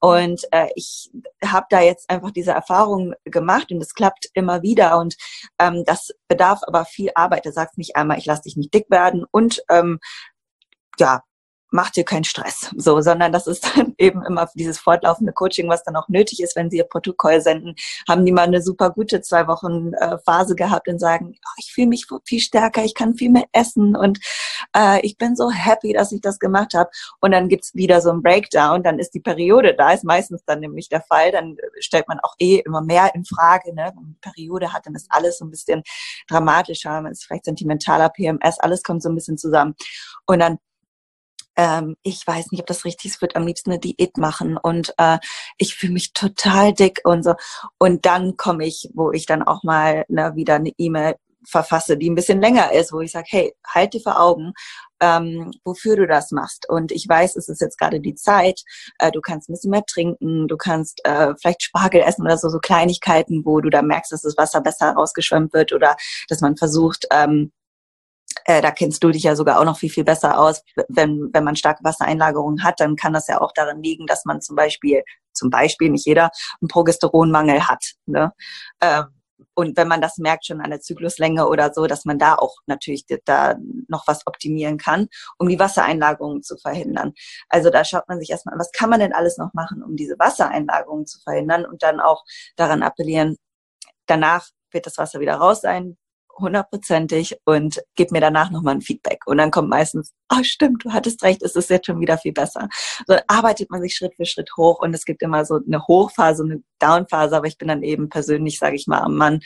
[0.00, 1.08] Und äh, ich
[1.44, 5.14] habe da jetzt einfach diese Erfahrung gemacht und es klappt immer wieder und
[5.60, 7.46] ähm, das bedarf aber viel Arbeit.
[7.46, 10.00] Du sagst nicht einmal, ich lasse dich nicht dick werden und ähm,
[10.98, 11.22] ja,
[11.72, 15.82] mach dir keinen Stress, so, sondern das ist dann eben immer dieses fortlaufende Coaching, was
[15.82, 17.74] dann auch nötig ist, wenn sie ihr Protokoll senden,
[18.08, 21.72] haben die mal eine super gute zwei Wochen äh, Phase gehabt und sagen, oh, ich
[21.72, 24.20] fühle mich viel stärker, ich kann viel mehr essen und
[24.76, 26.90] äh, ich bin so happy, dass ich das gemacht habe.
[27.20, 30.60] Und dann gibt's wieder so ein Breakdown, dann ist die Periode da, ist meistens dann
[30.60, 33.92] nämlich der Fall, dann stellt man auch eh immer mehr in Frage, ne?
[33.94, 35.82] wenn man Periode hat, dann ist alles so ein bisschen
[36.28, 39.74] dramatischer, man ist vielleicht sentimentaler, PMS, alles kommt so ein bisschen zusammen.
[40.26, 40.58] Und dann
[41.62, 44.94] ähm, ich weiß nicht, ob das richtig ist, würde am liebsten eine Diät machen und
[44.98, 45.18] äh,
[45.58, 47.34] ich fühle mich total dick und so.
[47.78, 52.10] Und dann komme ich, wo ich dann auch mal ne, wieder eine E-Mail verfasse, die
[52.10, 54.52] ein bisschen länger ist, wo ich sage, hey, halt dir vor Augen,
[55.00, 56.68] ähm, wofür du das machst.
[56.68, 58.62] Und ich weiß, es ist jetzt gerade die Zeit,
[58.98, 62.48] äh, du kannst ein bisschen mehr trinken, du kannst äh, vielleicht Spargel essen oder so,
[62.48, 65.96] so Kleinigkeiten, wo du da merkst, dass das Wasser besser rausgeschwemmt wird oder
[66.28, 67.52] dass man versucht, ähm,
[68.44, 70.62] äh, da kennst du dich ja sogar auch noch viel, viel besser aus.
[70.88, 74.40] Wenn, wenn man starke Wassereinlagerungen hat, dann kann das ja auch darin liegen, dass man
[74.40, 76.30] zum Beispiel, zum Beispiel nicht jeder,
[76.60, 77.92] einen Progesteronmangel hat.
[78.06, 78.32] Ne?
[78.80, 79.06] Ähm,
[79.54, 82.56] und wenn man das merkt schon an der Zykluslänge oder so, dass man da auch
[82.66, 83.56] natürlich da
[83.88, 87.12] noch was optimieren kann, um die Wassereinlagerungen zu verhindern.
[87.48, 89.96] Also da schaut man sich erstmal an, was kann man denn alles noch machen, um
[89.96, 92.24] diese Wassereinlagerungen zu verhindern und dann auch
[92.56, 93.36] daran appellieren,
[94.06, 95.96] danach wird das Wasser wieder raus sein,
[96.38, 99.26] hundertprozentig und gib mir danach nochmal ein Feedback.
[99.26, 102.32] Und dann kommt meistens, oh stimmt, du hattest recht, es ist jetzt schon wieder viel
[102.32, 102.68] besser.
[103.06, 106.44] So arbeitet man sich Schritt für Schritt hoch und es gibt immer so eine Hochphase,
[106.44, 109.40] eine Downphase, aber ich bin dann eben persönlich, sage ich mal, am Mann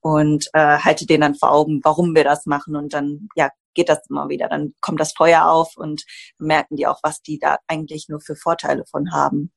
[0.00, 3.88] und äh, halte den dann vor Augen, warum wir das machen und dann, ja, geht
[3.88, 4.48] das immer wieder.
[4.48, 6.04] Dann kommt das Feuer auf und
[6.38, 9.52] merken die auch, was die da eigentlich nur für Vorteile von haben.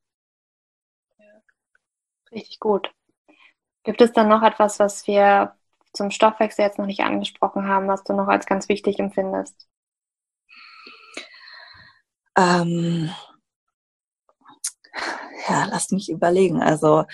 [2.31, 2.91] Richtig gut.
[3.83, 5.55] Gibt es dann noch etwas, was wir
[5.95, 9.67] zum Stoffwechsel jetzt noch nicht angesprochen haben, was du noch als ganz wichtig empfindest?
[12.37, 13.09] Ähm,
[15.47, 16.61] ja, lass mich überlegen.
[16.61, 17.05] Also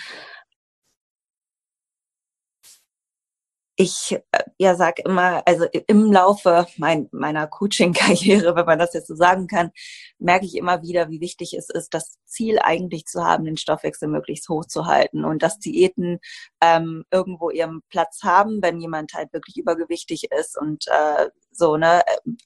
[3.81, 9.07] ich äh, ja sag immer, also im Laufe mein, meiner Coaching-Karriere, wenn man das jetzt
[9.07, 9.71] so sagen kann,
[10.19, 14.07] merke ich immer wieder, wie wichtig es ist, das Ziel eigentlich zu haben, den Stoffwechsel
[14.07, 16.19] möglichst hoch zu halten und dass Diäten
[16.61, 22.03] ähm, irgendwo ihren Platz haben, wenn jemand halt wirklich übergewichtig ist und äh, so, ne,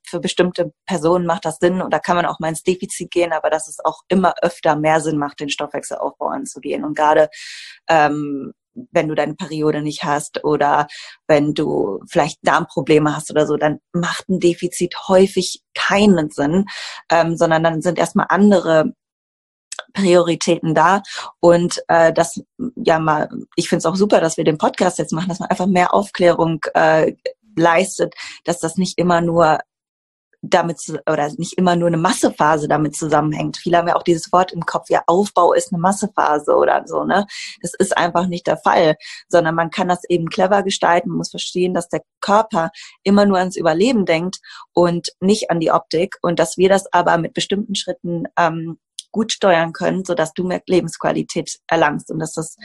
[0.07, 3.33] für bestimmte Personen macht das Sinn und da kann man auch mal ins Defizit gehen,
[3.33, 6.83] aber dass es auch immer öfter mehr Sinn macht, den Stoffwechselaufbau anzugehen.
[6.83, 7.29] Und gerade
[7.87, 8.53] ähm,
[8.91, 10.87] wenn du deine Periode nicht hast oder
[11.27, 16.65] wenn du vielleicht Darmprobleme hast oder so, dann macht ein Defizit häufig keinen Sinn,
[17.09, 18.93] ähm, sondern dann sind erstmal andere
[19.93, 21.01] Prioritäten da.
[21.39, 22.41] Und äh, das
[22.75, 25.49] ja mal ich finde es auch super dass wir den Podcast jetzt machen dass man
[25.49, 27.13] einfach mehr Aufklärung äh,
[27.57, 28.13] leistet
[28.43, 29.59] dass das nicht immer nur
[30.49, 30.79] damit
[31.09, 33.57] oder nicht immer nur eine Massephase damit zusammenhängt.
[33.57, 37.03] Viele haben ja auch dieses Wort im Kopf, ja, Aufbau ist eine Massephase oder so,
[37.03, 37.25] ne?
[37.61, 38.95] Das ist einfach nicht der Fall,
[39.27, 42.71] sondern man kann das eben clever gestalten, man muss verstehen, dass der Körper
[43.03, 44.37] immer nur ans Überleben denkt
[44.73, 48.77] und nicht an die Optik und dass wir das aber mit bestimmten Schritten ähm,
[49.11, 52.57] gut steuern können, sodass du mehr Lebensqualität erlangst und dass das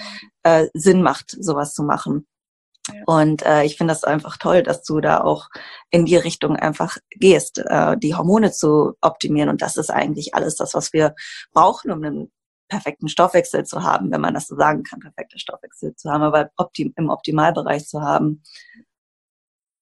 [0.43, 2.26] äh, Sinn macht, sowas zu machen.
[3.07, 5.49] Und äh, ich finde das einfach toll, dass du da auch
[5.91, 9.49] in die Richtung einfach gehst, äh, die Hormone zu optimieren.
[9.49, 11.14] Und das ist eigentlich alles das, was wir
[11.53, 12.33] brauchen, um einen
[12.68, 16.51] perfekten Stoffwechsel zu haben, wenn man das so sagen kann, perfekter Stoffwechsel zu haben, aber
[16.57, 18.43] optim im Optimalbereich zu haben.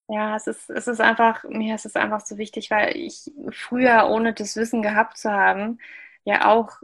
[0.08, 4.08] Ja, es ist, es ist einfach, mir ist es einfach so wichtig, weil ich früher,
[4.08, 5.78] ohne das Wissen gehabt zu haben,
[6.24, 6.80] ja auch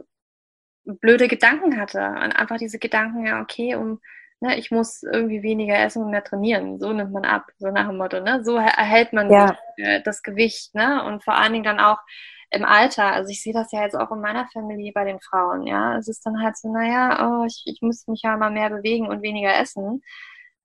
[0.85, 1.99] blöde Gedanken hatte.
[1.99, 3.99] Und einfach diese Gedanken, ja, okay, um
[4.41, 6.79] ne, ich muss irgendwie weniger essen und mehr trainieren.
[6.79, 8.19] So nimmt man ab, so nach dem Motto.
[8.21, 8.43] Ne?
[8.43, 9.57] So erhält man ja.
[9.77, 10.73] Äh, das Gewicht.
[10.75, 11.03] Ne?
[11.05, 11.99] Und vor allen Dingen dann auch
[12.51, 13.11] im Alter.
[13.13, 15.65] Also ich sehe das ja jetzt auch in meiner Familie bei den Frauen.
[15.67, 18.69] Ja, Es ist dann halt so, naja, oh, ich, ich muss mich ja mal mehr
[18.69, 20.01] bewegen und weniger essen.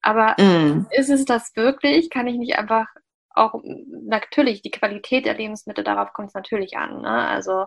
[0.02, 0.86] Aber mm.
[0.90, 2.10] ist es das wirklich?
[2.10, 2.86] Kann ich nicht einfach
[3.32, 7.02] auch natürlich die Qualität der Lebensmittel, darauf kommt es natürlich an.
[7.02, 7.28] Ne?
[7.28, 7.66] Also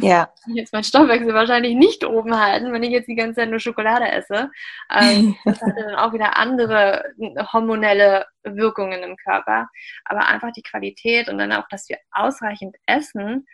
[0.00, 0.32] ja.
[0.54, 4.10] jetzt mein Stoffwechsel wahrscheinlich nicht oben halten, wenn ich jetzt die ganze Zeit nur Schokolade
[4.10, 4.50] esse.
[4.90, 7.04] Ähm, das hat dann auch wieder andere
[7.52, 9.68] hormonelle Wirkungen im Körper.
[10.04, 13.46] Aber einfach die Qualität und dann auch, dass wir ausreichend essen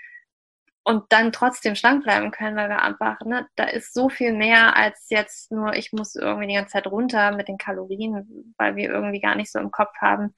[0.84, 4.76] und dann trotzdem schlank bleiben können, weil wir einfach, ne, da ist so viel mehr
[4.76, 8.90] als jetzt nur, ich muss irgendwie die ganze Zeit runter mit den Kalorien, weil wir
[8.90, 10.34] irgendwie gar nicht so im Kopf haben,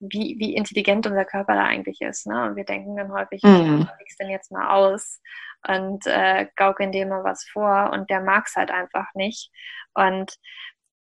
[0.00, 2.26] wie, wie intelligent unser Körper da eigentlich ist.
[2.26, 2.46] Ne?
[2.46, 3.88] Und wir denken dann häufig, mhm.
[4.06, 5.20] ich denn jetzt mal aus
[5.66, 9.50] und äh, gaukeln dem mal was vor und der mag es halt einfach nicht.
[9.94, 10.36] Und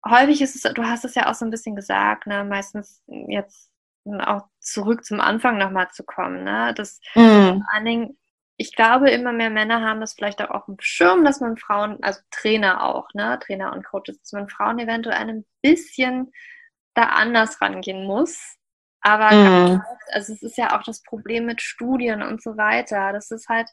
[0.08, 2.43] häufig ist es, du hast es ja auch so ein bisschen gesagt, ne?
[2.43, 3.72] meistens jetzt
[4.06, 6.43] auch zurück zum Anfang nochmal zu kommen.
[6.43, 6.74] Ne?
[6.76, 7.62] Das mhm.
[7.62, 8.20] vor allen Dingen,
[8.58, 11.97] ich glaube, immer mehr Männer haben das vielleicht auch auf dem Schirm, dass man Frauen,
[12.02, 16.34] also Trainer auch, ne, Trainer und Coaches, dass man Frauen eventuell ein bisschen
[16.93, 18.59] da anders rangehen muss,
[19.02, 19.82] aber mhm.
[20.12, 23.14] also es ist ja auch das Problem mit Studien und so weiter.
[23.14, 23.70] Das ist halt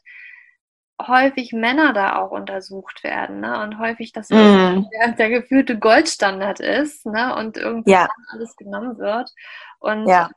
[0.99, 3.61] häufig Männer da auch untersucht werden, ne?
[3.61, 4.87] Und häufig das mhm.
[4.91, 7.35] der, der, gefühlte Goldstandard ist, ne?
[7.35, 8.09] Und irgendwie ja.
[8.29, 9.31] alles genommen wird.
[9.79, 10.31] Und ja.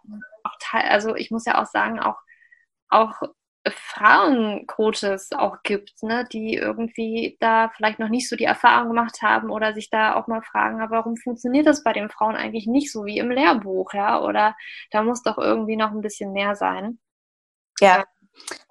[0.45, 2.19] auch also ich muss ja auch sagen, auch,
[2.89, 3.23] auch
[3.69, 9.51] Frauencoaches auch gibt, ne, die irgendwie da vielleicht noch nicht so die Erfahrung gemacht haben
[9.51, 13.05] oder sich da auch mal fragen, warum funktioniert das bei den Frauen eigentlich nicht so
[13.05, 14.21] wie im Lehrbuch, ja?
[14.23, 14.57] Oder
[14.91, 16.99] da muss doch irgendwie noch ein bisschen mehr sein.
[17.81, 18.05] Ja.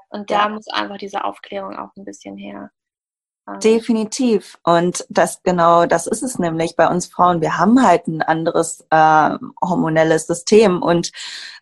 [0.10, 0.50] Und da ja.
[0.50, 2.72] muss einfach diese Aufklärung auch ein bisschen her.
[3.58, 4.58] Definitiv.
[4.64, 7.42] Und das genau, das ist es nämlich bei uns Frauen.
[7.42, 11.12] Wir haben halt ein anderes äh, hormonelles System und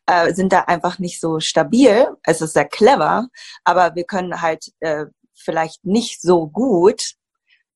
[0.05, 2.07] äh, sind da einfach nicht so stabil.
[2.23, 3.27] Es ist sehr clever,
[3.63, 7.13] aber wir können halt äh, vielleicht nicht so gut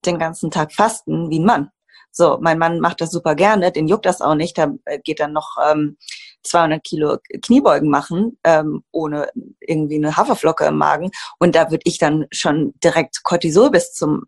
[0.06, 1.72] den ganzen Tag fasten wie ein Mann.
[2.12, 5.22] So, mein Mann macht das super gerne, den juckt das auch nicht, der äh, geht
[5.22, 5.98] dann noch ähm,
[6.44, 9.30] 200 Kilo Kniebeugen machen, ähm, ohne
[9.60, 11.12] irgendwie eine Haferflocke im Magen.
[11.40, 14.26] Und da würde ich dann schon direkt Cortisol bis zum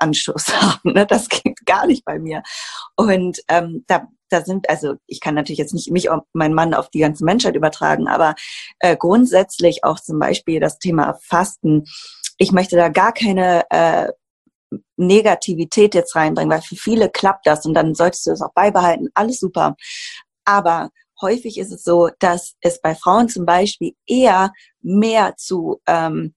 [0.00, 0.92] Anschluss haben.
[0.92, 1.06] Ne?
[1.06, 2.42] Das geht gar nicht bei mir.
[2.96, 6.74] Und ähm, da, da sind, also ich kann natürlich jetzt nicht mich und meinen Mann
[6.74, 8.34] auf die ganze Menschheit übertragen, aber
[8.78, 11.84] äh, grundsätzlich auch zum Beispiel das Thema Fasten.
[12.38, 14.08] Ich möchte da gar keine äh,
[14.96, 19.08] Negativität jetzt reinbringen, weil für viele klappt das und dann solltest du es auch beibehalten.
[19.14, 19.76] Alles super.
[20.44, 20.90] Aber
[21.20, 26.34] häufig ist es so, dass es bei Frauen zum Beispiel eher mehr zu ähm,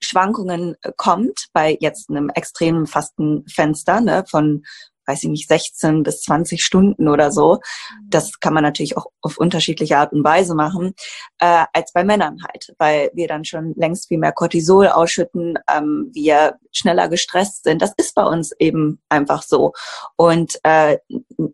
[0.00, 4.64] Schwankungen kommt bei jetzt einem extremen Fastenfenster ne, von
[5.06, 7.60] weiß ich nicht, 16 bis 20 Stunden oder so.
[8.08, 10.94] Das kann man natürlich auch auf unterschiedliche Art und Weise machen,
[11.38, 16.10] äh, als bei Männern halt, weil wir dann schon längst viel mehr Cortisol ausschütten, ähm,
[16.12, 17.82] wir schneller gestresst sind.
[17.82, 19.72] Das ist bei uns eben einfach so.
[20.16, 20.98] Und äh,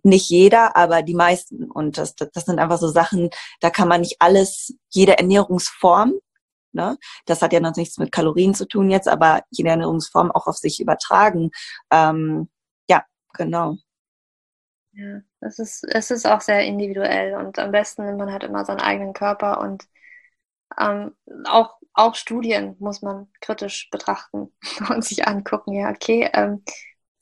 [0.02, 1.70] nicht jeder, aber die meisten.
[1.70, 3.30] Und das, das sind einfach so Sachen,
[3.60, 6.14] da kann man nicht alles, jede Ernährungsform
[6.72, 6.98] Ne?
[7.26, 10.56] Das hat ja noch nichts mit Kalorien zu tun jetzt, aber jede Ernährungsform auch auf
[10.56, 11.50] sich übertragen.
[11.90, 12.48] Ähm,
[13.34, 13.78] genau.
[14.92, 18.64] Ja, es ist, es ist auch sehr individuell und am besten nimmt man halt immer
[18.64, 19.88] seinen eigenen Körper und
[20.78, 21.14] ähm,
[21.46, 24.52] auch, auch Studien muss man kritisch betrachten
[24.90, 26.64] und sich angucken, ja, okay, ähm,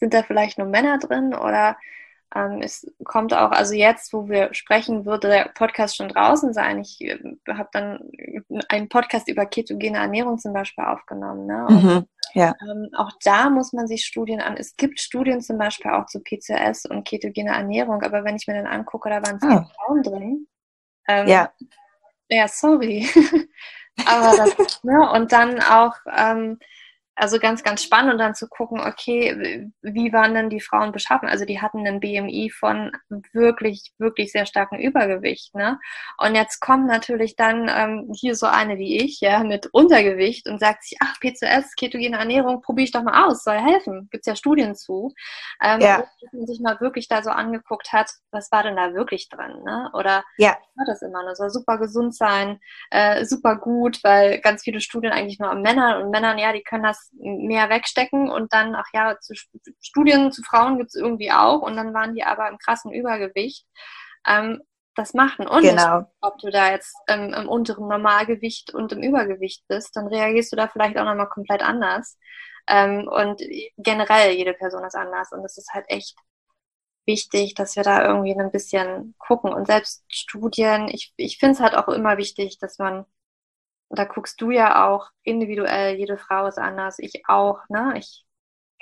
[0.01, 1.77] sind da vielleicht nur Männer drin oder
[2.35, 6.79] ähm, es kommt auch, also jetzt, wo wir sprechen, würde der Podcast schon draußen sein.
[6.81, 7.19] Ich äh,
[7.49, 8.11] habe dann
[8.69, 11.47] einen Podcast über ketogene Ernährung zum Beispiel aufgenommen.
[11.47, 11.67] Ne?
[11.67, 12.55] Und, mhm, ja.
[12.63, 14.57] ähm, auch da muss man sich Studien an.
[14.57, 18.55] Es gibt Studien zum Beispiel auch zu PCOS und ketogene Ernährung, aber wenn ich mir
[18.55, 19.71] dann angucke, da waren zehn ah.
[19.75, 20.47] Frauen drin.
[21.09, 21.53] Ähm, ja.
[22.29, 23.09] Ja, sorry.
[24.07, 25.11] aber das, ne?
[25.13, 26.61] Und dann auch ähm,
[27.17, 31.29] also ganz, ganz spannend und dann zu gucken, okay, wie waren denn die Frauen beschaffen?
[31.29, 32.93] Also die hatten einen BMI von
[33.33, 35.55] wirklich, wirklich sehr starken Übergewicht.
[35.55, 35.79] Ne?
[36.19, 40.61] Und jetzt kommt natürlich dann ähm, hier so eine wie ich, ja, mit Untergewicht und
[40.61, 44.09] sagt sich, ach, PCOS, ketogene Ernährung, probiere ich doch mal aus, soll helfen.
[44.11, 45.13] Gibt es ja Studien zu.
[45.63, 45.99] Ähm, ja.
[45.99, 49.63] Dass man sich mal wirklich da so angeguckt hat, was war denn da wirklich drin?
[49.65, 49.91] Ne?
[49.93, 50.57] Oder ja.
[50.77, 51.35] war das immer nur?
[51.37, 56.03] Soll super gesund sein, äh, super gut, weil ganz viele Studien eigentlich nur an Männern
[56.03, 59.35] und Männern, ja, die können das mehr wegstecken und dann, ach ja, zu
[59.81, 63.67] Studien zu Frauen gibt es irgendwie auch und dann waren die aber im krassen Übergewicht.
[64.27, 64.63] Ähm,
[64.95, 66.11] das macht einen Unterschied, genau.
[66.21, 70.57] ob du da jetzt ähm, im unteren Normalgewicht und im Übergewicht bist, dann reagierst du
[70.57, 72.19] da vielleicht auch nochmal komplett anders.
[72.67, 73.41] Ähm, und
[73.79, 76.17] generell, jede Person ist anders und es ist halt echt
[77.07, 79.53] wichtig, dass wir da irgendwie ein bisschen gucken.
[79.53, 83.07] Und selbst Studien, ich, ich finde es halt auch immer wichtig, dass man
[83.91, 87.95] und da guckst du ja auch individuell, jede Frau ist anders, ich auch, ne?
[87.97, 88.25] Ich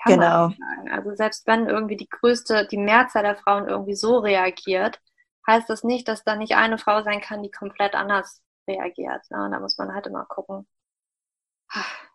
[0.03, 0.51] kann genau.
[0.51, 0.91] sagen.
[0.93, 5.01] Also selbst wenn irgendwie die größte, die Mehrzahl der Frauen irgendwie so reagiert,
[5.47, 9.23] heißt das nicht, dass da nicht eine Frau sein kann, die komplett anders reagiert.
[9.31, 9.45] Ne?
[9.45, 10.69] Und da muss man halt immer gucken.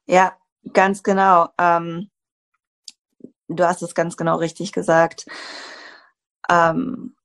[0.05, 0.37] Ja,
[0.71, 1.49] ganz genau.
[1.57, 2.11] Ähm,
[3.47, 5.25] du hast es ganz genau richtig gesagt.
[6.47, 7.15] Ähm,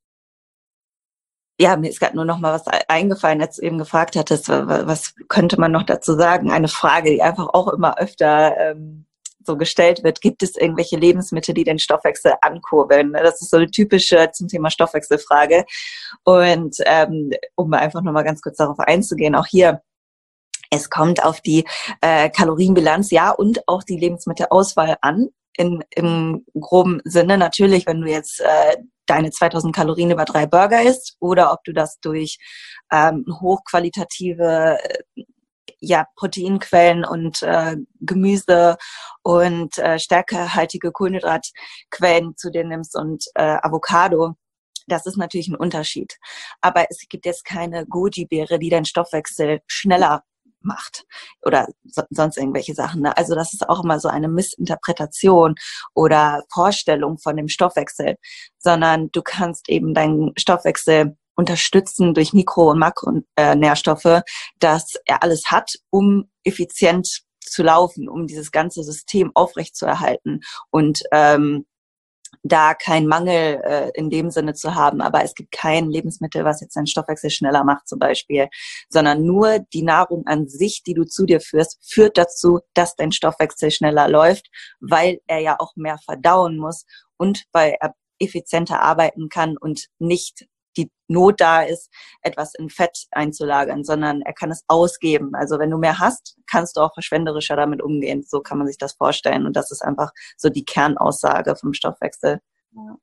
[1.59, 5.14] ja, mir ist gerade nur noch mal was eingefallen, als du eben gefragt hattest, was
[5.28, 6.52] könnte man noch dazu sagen?
[6.52, 9.06] Eine Frage, die einfach auch immer öfter ähm,
[9.44, 10.20] so gestellt wird.
[10.20, 13.12] Gibt es irgendwelche Lebensmittel, die den Stoffwechsel ankurbeln?
[13.12, 15.64] Das ist so eine typische zum Thema Stoffwechselfrage.
[16.22, 19.82] Und ähm, um einfach noch mal ganz kurz darauf einzugehen, auch hier
[20.70, 21.64] es kommt auf die
[22.02, 25.28] äh, Kalorienbilanz, ja, und auch die Lebensmittelauswahl an.
[25.56, 28.76] In, Im groben Sinne natürlich, wenn du jetzt äh,
[29.09, 32.38] deine 2000 Kalorien über drei Burger isst oder ob du das durch
[32.92, 35.24] ähm, hochqualitative äh,
[35.80, 38.76] ja, Proteinquellen und äh, Gemüse
[39.22, 44.34] und äh, stärkehaltige Kohlenhydratquellen zu dir nimmst und äh, Avocado.
[44.86, 46.16] Das ist natürlich ein Unterschied.
[46.62, 50.24] Aber es gibt jetzt keine Goji-Beere, die deinen Stoffwechsel schneller
[50.61, 51.04] macht
[51.42, 53.02] oder so, sonst irgendwelche Sachen.
[53.02, 53.16] Ne?
[53.16, 55.54] Also das ist auch immer so eine Missinterpretation
[55.94, 58.16] oder Vorstellung von dem Stoffwechsel,
[58.59, 64.22] sondern du kannst eben deinen Stoffwechsel unterstützen durch Mikro- und Makronährstoffe, äh,
[64.59, 70.40] dass er alles hat, um effizient zu laufen, um dieses ganze System aufrechtzuerhalten
[70.70, 71.64] und ähm,
[72.43, 75.01] da keinen Mangel äh, in dem Sinne zu haben.
[75.01, 78.49] Aber es gibt kein Lebensmittel, was jetzt deinen Stoffwechsel schneller macht zum Beispiel,
[78.89, 83.12] sondern nur die Nahrung an sich, die du zu dir führst, führt dazu, dass dein
[83.12, 84.49] Stoffwechsel schneller läuft,
[84.81, 86.85] weil er ja auch mehr verdauen muss
[87.16, 90.47] und weil er effizienter arbeiten kann und nicht
[90.79, 91.91] die Not da ist,
[92.22, 95.35] etwas in Fett einzulagern, sondern er kann es ausgeben.
[95.35, 98.24] Also wenn du mehr hast, kannst du auch verschwenderischer damit umgehen.
[98.26, 99.47] So kann man sich das vorstellen.
[99.47, 102.41] Und das ist einfach so die Kernaussage vom Stoffwechsel.
[102.72, 102.97] Ja.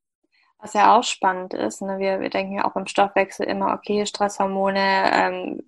[0.60, 2.00] Was ja auch spannend ist, ne?
[2.00, 5.62] wir, wir denken ja auch im Stoffwechsel immer, okay, Stresshormone, ähm,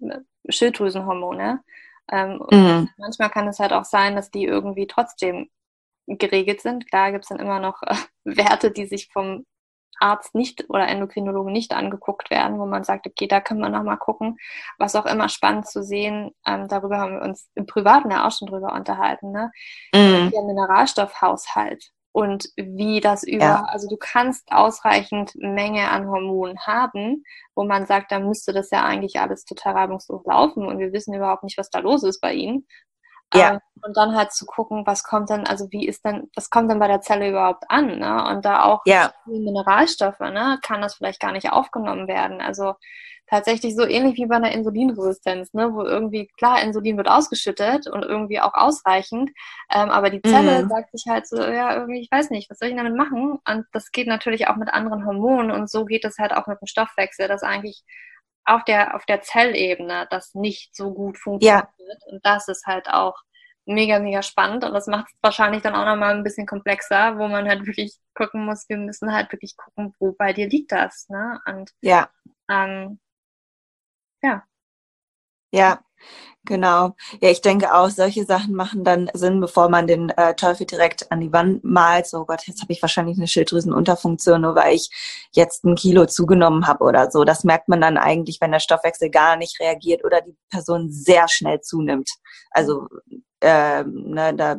[0.49, 1.62] Schilddrüsenhormone.
[2.10, 2.89] Ähm, mhm.
[2.97, 5.49] Manchmal kann es halt auch sein, dass die irgendwie trotzdem
[6.08, 6.89] geregelt sind.
[6.89, 9.45] Klar gibt es dann immer noch äh, Werte, die sich vom
[9.99, 13.97] Arzt nicht oder Endokrinologe nicht angeguckt werden, wo man sagt, okay, da können wir nochmal
[13.97, 14.37] gucken.
[14.77, 18.31] Was auch immer spannend zu sehen, ähm, darüber haben wir uns im Privaten ja auch
[18.31, 19.51] schon drüber unterhalten, ne?
[19.93, 20.29] Mm.
[20.31, 23.65] Der Mineralstoffhaushalt und wie das über, ja.
[23.69, 27.23] also du kannst ausreichend Menge an Hormonen haben,
[27.53, 31.13] wo man sagt, da müsste das ja eigentlich alles total reibungslos laufen und wir wissen
[31.13, 32.65] überhaupt nicht, was da los ist bei ihnen.
[33.34, 33.53] Ja.
[33.53, 36.71] Ähm, und dann halt zu gucken, was kommt denn, also wie ist denn, was kommt
[36.71, 38.25] denn bei der Zelle überhaupt an, ne?
[38.30, 39.13] Und da auch ja.
[39.25, 42.41] Mineralstoffe, ne, kann das vielleicht gar nicht aufgenommen werden.
[42.41, 42.73] Also
[43.28, 48.03] tatsächlich so ähnlich wie bei einer Insulinresistenz, ne, wo irgendwie, klar, Insulin wird ausgeschüttet und
[48.03, 49.32] irgendwie auch ausreichend,
[49.73, 50.69] ähm, aber die Zelle mhm.
[50.69, 53.38] sagt sich halt so, ja, irgendwie, ich weiß nicht, was soll ich damit machen?
[53.47, 56.59] Und das geht natürlich auch mit anderen Hormonen und so geht es halt auch mit
[56.61, 57.84] dem Stoffwechsel, dass eigentlich
[58.47, 61.67] auf der, auf der Zellebene das nicht so gut funktioniert.
[61.77, 61.97] Ja.
[62.11, 63.15] Und das ist halt auch
[63.65, 67.27] mega, mega spannend und das macht es wahrscheinlich dann auch nochmal ein bisschen komplexer, wo
[67.27, 71.07] man halt wirklich gucken muss, wir müssen halt wirklich gucken, wo bei dir liegt das,
[71.09, 71.39] ne?
[71.45, 72.09] Und ja.
[72.49, 72.99] Ähm,
[74.23, 74.43] ja.
[75.51, 75.81] Ja,
[76.45, 76.95] genau.
[77.21, 81.11] Ja, ich denke auch, solche Sachen machen dann Sinn, bevor man den äh, Teufel direkt
[81.11, 82.07] an die Wand malt.
[82.07, 84.89] So, oh Gott, jetzt habe ich wahrscheinlich eine Schilddrüsenunterfunktion, nur weil ich
[85.33, 87.23] jetzt ein Kilo zugenommen habe oder so.
[87.23, 91.27] Das merkt man dann eigentlich, wenn der Stoffwechsel gar nicht reagiert oder die Person sehr
[91.29, 92.09] schnell zunimmt.
[92.51, 92.87] Also,
[93.41, 94.57] äh, ne, da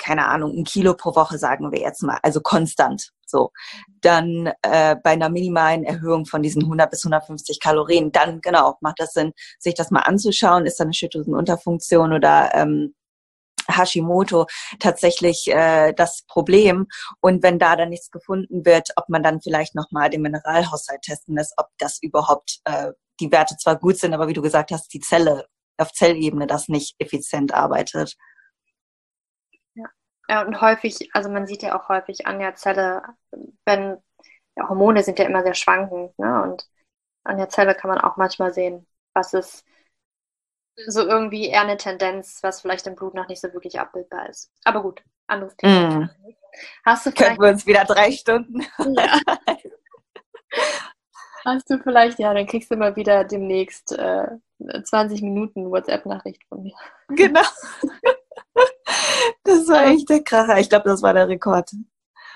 [0.00, 3.10] keine Ahnung, ein Kilo pro Woche, sagen wir jetzt mal, also konstant.
[3.26, 3.52] So,
[4.00, 8.98] dann äh, bei einer minimalen Erhöhung von diesen 100 bis 150 Kalorien, dann genau macht
[8.98, 10.66] das Sinn, sich das mal anzuschauen.
[10.66, 12.94] Ist da eine Schilddrüsenunterfunktion oder ähm,
[13.68, 14.46] Hashimoto
[14.80, 16.86] tatsächlich äh, das Problem.
[17.20, 21.36] Und wenn da dann nichts gefunden wird, ob man dann vielleicht nochmal den Mineralhaushalt testen
[21.36, 24.92] lässt, ob das überhaupt äh, die Werte zwar gut sind, aber wie du gesagt hast,
[24.92, 25.46] die Zelle
[25.76, 28.16] auf Zellebene das nicht effizient arbeitet.
[30.30, 33.02] Ja, und häufig, also man sieht ja auch häufig an der Zelle,
[33.64, 33.96] wenn
[34.56, 36.42] ja, Hormone sind ja immer sehr schwankend, ne?
[36.44, 36.68] Und
[37.24, 39.64] an der Zelle kann man auch manchmal sehen, was ist
[40.86, 44.52] so irgendwie eher eine Tendenz, was vielleicht im Blut noch nicht so wirklich abbildbar ist.
[44.62, 45.98] Aber gut, anderes Thema.
[45.98, 46.10] Mm.
[46.84, 48.64] Hast du Können wir uns wieder drei Stunden.
[48.78, 49.18] Ja.
[51.44, 54.28] Hast du vielleicht, ja, dann kriegst du mal wieder demnächst äh,
[54.84, 56.76] 20 Minuten WhatsApp-Nachricht von mir.
[57.08, 57.42] Genau.
[59.44, 60.58] Das war echt der Kracher.
[60.58, 61.70] Ich glaube, das war der Rekord.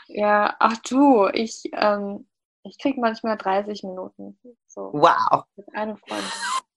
[0.09, 2.27] Ja, ach du, ich, ähm,
[2.63, 4.39] ich krieg manchmal 30 Minuten.
[4.67, 5.45] So, wow.
[5.57, 6.25] Mit einem Freund.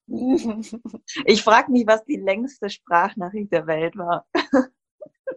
[1.25, 4.25] Ich frage mich, was die längste Sprachnachricht der Welt war.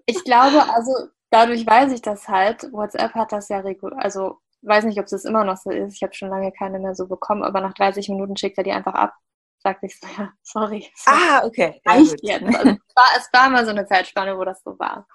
[0.06, 0.92] Ich glaube, also
[1.30, 2.72] dadurch weiß ich das halt.
[2.72, 5.96] WhatsApp hat das ja regulär, also weiß nicht, ob es immer noch so ist.
[5.96, 8.70] Ich habe schon lange keine mehr so bekommen, aber nach 30 Minuten schickt er die
[8.72, 9.14] einfach ab
[9.62, 10.90] sagte ich so, ja, sorry.
[11.06, 11.80] Ah, okay.
[11.84, 12.42] Ja, reicht jetzt.
[12.56, 15.06] Also, es, war, es war mal so eine Zeitspanne, wo das so war.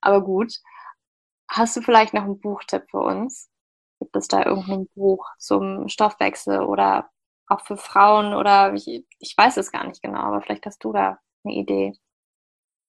[0.00, 0.54] Aber gut.
[1.48, 3.50] Hast du vielleicht noch einen Buchtipp für uns?
[3.98, 7.10] Gibt es da irgendein Buch zum Stoffwechsel oder
[7.48, 10.92] auch für Frauen oder ich, ich weiß es gar nicht genau, aber vielleicht hast du
[10.92, 11.92] da eine Idee.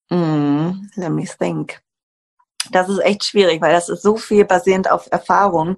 [0.10, 1.82] Mm, let me think.
[2.70, 5.78] Das ist echt schwierig, weil das ist so viel basierend auf Erfahrung.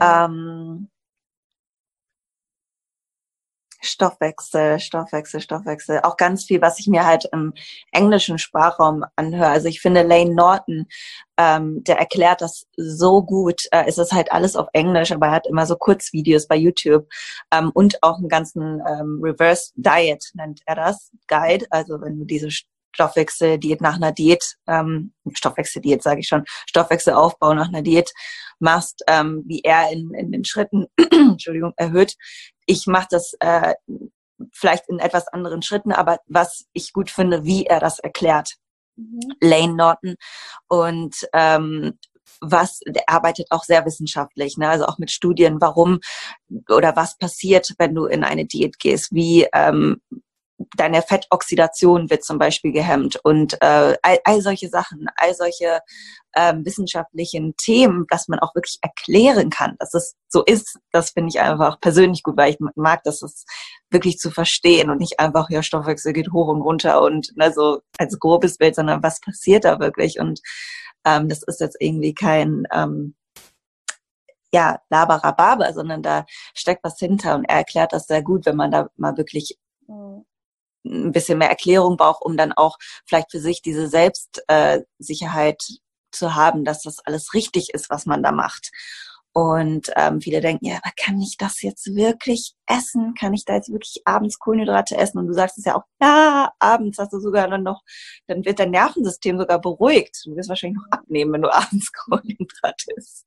[0.00, 0.24] Ja.
[0.24, 0.90] Ähm,
[3.86, 6.00] Stoffwechsel, Stoffwechsel, Stoffwechsel.
[6.02, 7.52] Auch ganz viel, was ich mir halt im
[7.92, 9.48] englischen Sprachraum anhöre.
[9.48, 10.86] Also ich finde Lane Norton,
[11.38, 13.62] ähm, der erklärt das so gut.
[13.70, 17.06] Äh, es ist halt alles auf Englisch, aber er hat immer so Kurzvideos bei YouTube
[17.52, 21.66] ähm, und auch einen ganzen ähm, Reverse Diet nennt er das, Guide.
[21.70, 22.50] Also wenn du diese
[22.96, 28.10] Stoffwechseldiät nach einer Diät, ähm, Stoffwechseldiät sage ich schon, Stoffwechselaufbau nach einer Diät
[28.58, 32.14] machst, ähm, wie er in, in den Schritten, Entschuldigung, erhöht.
[32.66, 33.74] Ich mache das äh,
[34.52, 38.54] vielleicht in etwas anderen Schritten, aber was ich gut finde, wie er das erklärt.
[38.96, 39.20] Mhm.
[39.40, 40.16] Lane Norton.
[40.68, 41.98] Und ähm,
[42.40, 44.68] was, der arbeitet auch sehr wissenschaftlich, ne?
[44.68, 46.00] also auch mit Studien, warum
[46.68, 50.00] oder was passiert, wenn du in eine Diät gehst, wie ähm,
[50.76, 55.80] deine Fettoxidation wird zum Beispiel gehemmt und äh, all, all solche Sachen, all solche
[56.34, 60.78] ähm, wissenschaftlichen Themen, dass man auch wirklich erklären kann, dass es so ist.
[60.92, 63.44] Das finde ich einfach persönlich gut, weil ich mag, dass es
[63.90, 67.80] wirklich zu verstehen und nicht einfach, ja, Stoffwechsel geht hoch und runter und ne, so
[67.98, 70.40] als grobes Bild, sondern was passiert da wirklich und
[71.04, 73.14] ähm, das ist jetzt irgendwie kein ähm,
[74.52, 78.70] ja, Laberababer, sondern da steckt was hinter und er erklärt das sehr gut, wenn man
[78.70, 80.24] da mal wirklich mhm
[80.86, 85.74] ein bisschen mehr Erklärung braucht, um dann auch vielleicht für sich diese Selbstsicherheit äh,
[86.12, 88.70] zu haben, dass das alles richtig ist, was man da macht.
[89.36, 93.12] Und ähm, viele denken, ja, aber kann ich das jetzt wirklich essen?
[93.20, 95.18] Kann ich da jetzt wirklich abends Kohlenhydrate essen?
[95.18, 97.82] Und du sagst es ja auch, ja, abends hast du sogar dann noch,
[98.28, 100.22] dann wird dein Nervensystem sogar beruhigt.
[100.24, 103.26] Du wirst wahrscheinlich noch abnehmen, wenn du abends Kohlenhydrate isst.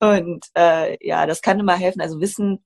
[0.00, 2.00] Und äh, ja, das kann immer helfen.
[2.00, 2.64] Also Wissen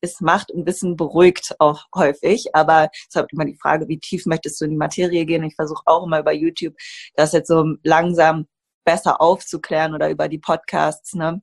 [0.00, 2.54] ist Macht und Wissen beruhigt auch häufig.
[2.54, 5.44] Aber es ist halt immer die Frage, wie tief möchtest du in die Materie gehen?
[5.44, 6.74] Ich versuche auch immer über YouTube
[7.14, 8.46] das jetzt so langsam
[8.84, 11.14] besser aufzuklären oder über die Podcasts.
[11.14, 11.42] Ne?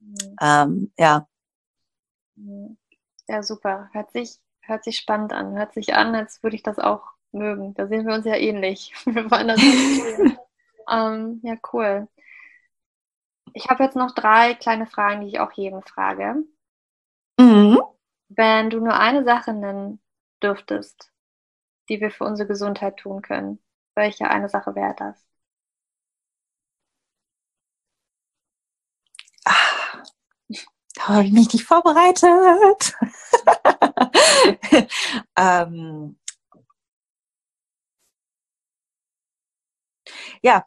[0.00, 0.36] Mhm.
[0.40, 1.26] Ähm, ja.
[3.28, 3.90] Ja, super.
[3.92, 5.56] Hört sich, hört sich spannend an.
[5.56, 7.02] Hört sich an, als würde ich das auch
[7.32, 7.74] mögen.
[7.74, 8.92] Da sehen wir uns ja ähnlich.
[9.04, 9.60] Wir wollen das
[10.90, 12.08] ähm, Ja, cool.
[13.52, 16.44] Ich habe jetzt noch drei kleine Fragen, die ich auch jedem frage.
[17.38, 17.80] Mhm.
[18.28, 20.00] Wenn du nur eine Sache nennen
[20.42, 21.12] dürftest,
[21.88, 23.60] die wir für unsere Gesundheit tun können,
[23.94, 25.26] welche eine Sache wäre das?
[29.44, 30.02] Ah,
[30.94, 32.94] da habe ich mich nicht vorbereitet.
[35.36, 36.16] ähm,
[40.42, 40.64] ja,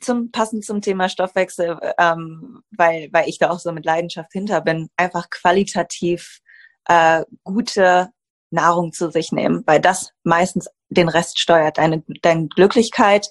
[0.00, 4.60] zum passend zum Thema Stoffwechsel, ähm, weil, weil ich da auch so mit Leidenschaft hinter
[4.60, 6.40] bin, einfach qualitativ
[6.86, 8.10] äh, gute
[8.50, 11.78] Nahrung zu sich nehmen, weil das meistens den Rest steuert.
[11.78, 13.28] Deine, deine Glücklichkeit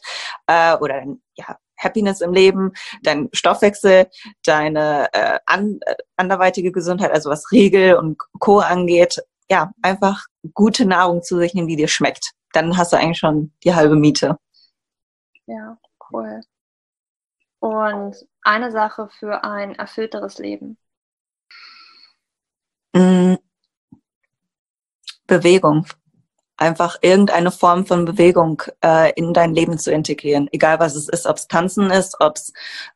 [0.47, 2.73] äh, oder dein, ja, Happiness im Leben,
[3.03, 4.09] dein Stoffwechsel,
[4.43, 8.59] deine äh, an, äh, anderweitige Gesundheit, also was Regel und Co.
[8.59, 9.21] angeht.
[9.49, 12.31] Ja, einfach gute Nahrung zu sich nehmen, die dir schmeckt.
[12.53, 14.37] Dann hast du eigentlich schon die halbe Miete.
[15.45, 15.77] Ja,
[16.11, 16.41] cool.
[17.59, 20.77] Und eine Sache für ein erfüllteres Leben.
[22.93, 23.35] Mm.
[25.27, 25.85] Bewegung.
[26.57, 30.49] Einfach irgendeine Form von Bewegung äh, in dein Leben zu integrieren.
[30.51, 32.51] Egal was es ist, ob es Tanzen ist, ob es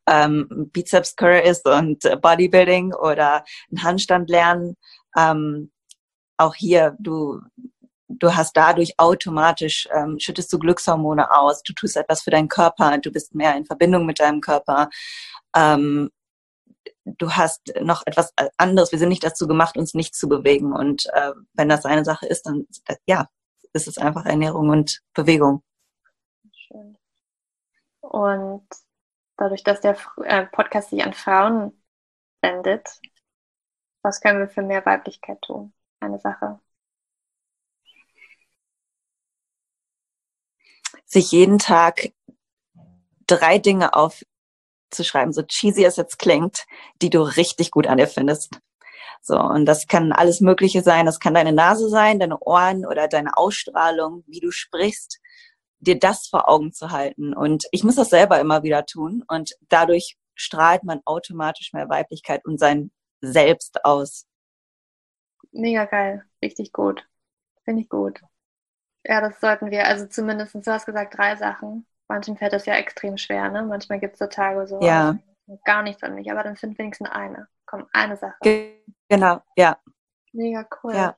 [0.05, 4.75] ähm, Bizeps Curl ist und Bodybuilding oder einen Handstand lernen.
[5.17, 5.71] Ähm,
[6.37, 7.39] auch hier, du,
[8.09, 12.97] du hast dadurch automatisch, ähm, schüttest du Glückshormone aus, du tust etwas für deinen Körper,
[12.97, 14.89] du bist mehr in Verbindung mit deinem Körper.
[15.55, 16.09] Ähm,
[17.05, 18.91] du hast noch etwas anderes.
[18.91, 20.73] Wir sind nicht dazu gemacht, uns nicht zu bewegen.
[20.73, 23.27] Und äh, wenn das eine Sache ist, dann äh, ja,
[23.73, 25.63] ist es einfach Ernährung und Bewegung.
[26.53, 26.97] Schön.
[28.01, 28.67] Und
[29.37, 31.83] dadurch, dass der äh, Podcast sich an Frauen
[32.41, 32.99] wendet,
[34.01, 35.73] was können wir für mehr Weiblichkeit tun?
[35.99, 36.59] Eine Sache.
[41.05, 42.11] Sich jeden Tag
[43.27, 44.23] drei Dinge auf
[44.93, 46.65] zu schreiben, so cheesy es jetzt klingt,
[47.01, 48.59] die du richtig gut an dir findest.
[49.21, 51.05] So, und das kann alles Mögliche sein.
[51.05, 55.19] Das kann deine Nase sein, deine Ohren oder deine Ausstrahlung, wie du sprichst,
[55.79, 57.33] dir das vor Augen zu halten.
[57.33, 59.23] Und ich muss das selber immer wieder tun.
[59.27, 62.91] Und dadurch strahlt man automatisch mehr Weiblichkeit und sein
[63.21, 64.25] Selbst aus.
[65.53, 66.25] Mega geil.
[66.43, 67.07] Richtig gut.
[67.63, 68.19] Finde ich gut.
[69.05, 71.85] Ja, das sollten wir, also zumindest, du hast gesagt, drei Sachen.
[72.13, 73.63] Manchen fällt das ja extrem schwer, ne?
[73.63, 75.17] Manchmal gibt es so Tage so, ja.
[75.65, 77.47] gar nichts an mich, aber dann find wenigstens eine.
[77.65, 78.37] Komm, eine Sache.
[79.09, 79.79] genau, ja.
[80.31, 80.93] Mega cool.
[80.93, 81.17] Ja.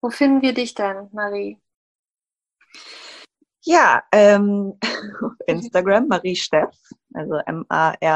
[0.00, 1.62] Wo finden wir dich denn, Marie?
[3.62, 4.76] Ja, ähm,
[5.22, 6.76] auf Instagram, Marie Steff,
[7.14, 8.08] also M-A-R-I-E-S-T-E-F-F.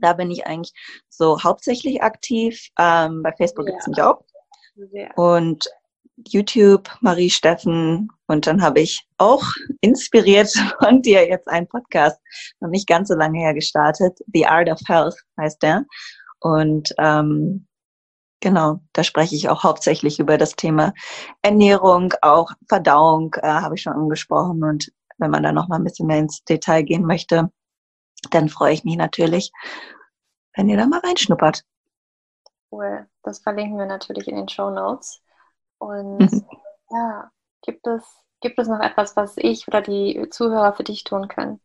[0.00, 0.72] Da bin ich eigentlich
[1.08, 2.66] so hauptsächlich aktiv.
[2.80, 3.74] Ähm, bei Facebook ja.
[3.74, 4.24] gibt es mich auch.
[4.74, 5.16] Sehr.
[5.16, 5.68] Und
[6.16, 8.08] YouTube, Marie Steffen.
[8.26, 9.44] Und dann habe ich auch
[9.80, 10.50] inspiriert
[10.82, 12.20] von dir jetzt einen Podcast,
[12.60, 14.18] noch nicht ganz so lange her gestartet.
[14.32, 15.84] The Art of Health heißt der.
[16.40, 17.66] Und ähm,
[18.40, 20.92] genau, da spreche ich auch hauptsächlich über das Thema
[21.42, 24.62] Ernährung, auch Verdauung äh, habe ich schon angesprochen.
[24.62, 27.50] Und wenn man da noch mal ein bisschen mehr ins Detail gehen möchte,
[28.30, 29.50] dann freue ich mich natürlich,
[30.54, 31.64] wenn ihr da mal reinschnuppert.
[32.70, 33.06] Cool.
[33.22, 35.23] Das verlinken wir natürlich in den Show Notes.
[35.84, 36.46] Und mhm.
[36.90, 37.30] ja,
[37.62, 38.02] gibt es,
[38.40, 41.60] gibt es noch etwas, was ich oder die Zuhörer für dich tun können?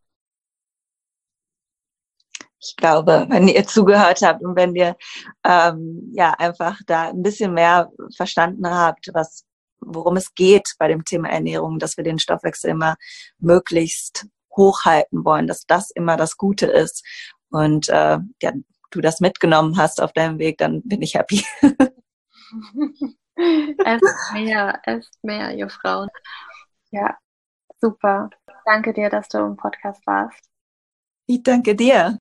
[2.62, 4.96] Ich glaube, wenn ihr zugehört habt und wenn ihr
[5.44, 9.46] ähm, ja einfach da ein bisschen mehr verstanden habt, was
[9.82, 12.96] worum es geht bei dem Thema Ernährung, dass wir den Stoffwechsel immer
[13.38, 17.02] möglichst hochhalten wollen, dass das immer das Gute ist
[17.48, 18.52] und äh, ja,
[18.90, 21.44] du das mitgenommen hast auf deinem Weg, dann bin ich happy.
[23.84, 26.08] esst mehr, esst mehr, ihr Frauen.
[26.90, 27.16] Ja,
[27.80, 28.30] super.
[28.64, 30.50] Danke dir, dass du im Podcast warst.
[31.26, 32.18] Ich danke dir.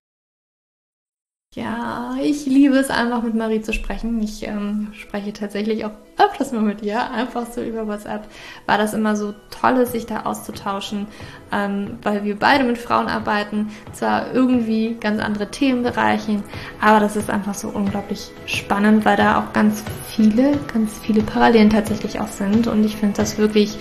[1.55, 4.21] Ja, ich liebe es einfach mit Marie zu sprechen.
[4.21, 8.27] Ich ähm, spreche tatsächlich auch öfters mal mit ihr, einfach so über WhatsApp,
[8.67, 11.07] weil das immer so toll sich da auszutauschen,
[11.51, 16.43] ähm, weil wir beide mit Frauen arbeiten, zwar irgendwie ganz andere Themenbereiche,
[16.81, 21.71] aber das ist einfach so unglaublich spannend, weil da auch ganz viele, ganz viele Parallelen
[21.71, 22.67] tatsächlich auch sind.
[22.67, 23.75] Und ich finde das wirklich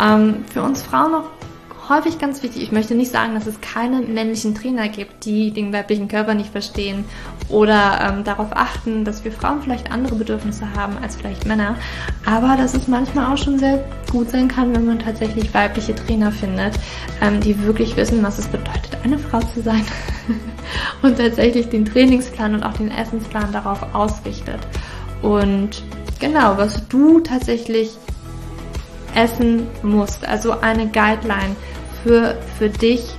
[0.00, 1.33] ähm, für uns Frauen auch
[1.88, 2.62] häufig ganz wichtig.
[2.62, 6.50] Ich möchte nicht sagen, dass es keine männlichen Trainer gibt, die den weiblichen Körper nicht
[6.50, 7.04] verstehen
[7.48, 11.76] oder ähm, darauf achten, dass wir Frauen vielleicht andere Bedürfnisse haben als vielleicht Männer.
[12.24, 16.32] Aber dass es manchmal auch schon sehr gut sein kann, wenn man tatsächlich weibliche Trainer
[16.32, 16.74] findet,
[17.20, 19.84] ähm, die wirklich wissen, was es bedeutet, eine Frau zu sein
[21.02, 24.60] und tatsächlich den Trainingsplan und auch den Essensplan darauf ausrichtet.
[25.22, 25.82] Und
[26.20, 27.90] genau, was du tatsächlich
[29.14, 30.26] essen musst.
[30.26, 31.56] Also eine Guideline
[32.02, 33.14] für, für dich,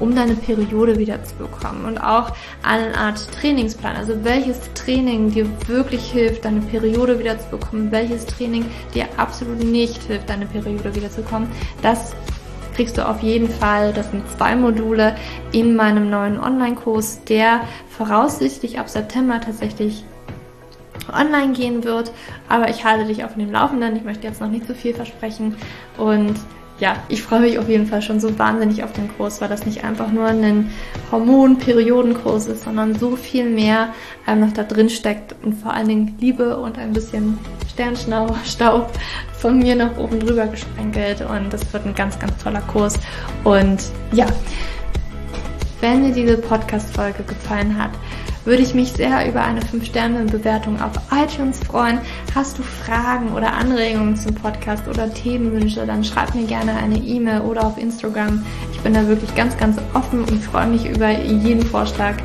[0.00, 1.84] um deine Periode wieder zu bekommen.
[1.84, 2.32] Und auch
[2.62, 3.96] eine Art Trainingsplan.
[3.96, 9.62] Also welches Training dir wirklich hilft, deine Periode wieder zu bekommen, welches Training dir absolut
[9.62, 11.50] nicht hilft, deine Periode wieder zu bekommen.
[11.82, 12.12] Das
[12.74, 15.14] kriegst du auf jeden Fall, das sind zwei Module
[15.52, 20.04] in meinem neuen Online-Kurs, der voraussichtlich ab September tatsächlich
[21.12, 22.12] online gehen wird.
[22.48, 23.96] Aber ich halte dich auf dem Laufenden.
[23.96, 25.56] Ich möchte jetzt noch nicht zu viel versprechen.
[25.98, 26.34] Und
[26.80, 29.64] ja, ich freue mich auf jeden Fall schon so wahnsinnig auf den Kurs, weil das
[29.64, 30.70] nicht einfach nur ein
[31.12, 33.94] Hormon-Periodenkurs ist, sondern so viel mehr
[34.26, 37.38] ähm, noch da drin steckt und vor allen Dingen Liebe und ein bisschen
[37.72, 38.90] Sternstaub
[39.38, 42.98] von mir noch oben drüber gesprenkelt und das wird ein ganz, ganz toller Kurs
[43.44, 44.26] und ja,
[45.80, 47.90] wenn dir diese Podcast-Folge gefallen hat,
[48.44, 51.98] würde ich mich sehr über eine 5-Sterne-Bewertung auf iTunes freuen.
[52.34, 57.40] Hast du Fragen oder Anregungen zum Podcast oder Themenwünsche, dann schreib mir gerne eine E-Mail
[57.42, 58.44] oder auf Instagram.
[58.72, 62.16] Ich bin da wirklich ganz, ganz offen und freue mich über jeden Vorschlag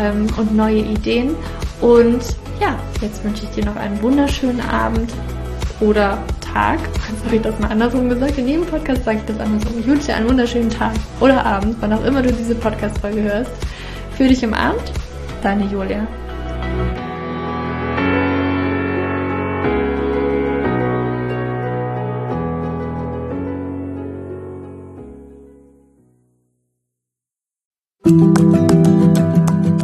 [0.00, 1.34] ähm, und neue Ideen.
[1.80, 2.22] Und
[2.60, 5.12] ja, jetzt wünsche ich dir noch einen wunderschönen Abend
[5.80, 6.80] oder Tag.
[7.08, 8.36] Jetzt habe ich das mal andersrum gesagt.
[8.38, 9.78] In jedem Podcast sage ich das andersrum.
[9.78, 13.52] Ich wünsche dir einen wunderschönen Tag oder Abend, wann auch immer du diese Podcast-Folge hörst.
[14.16, 14.82] Für dich im Abend
[15.42, 16.06] Deine Julia.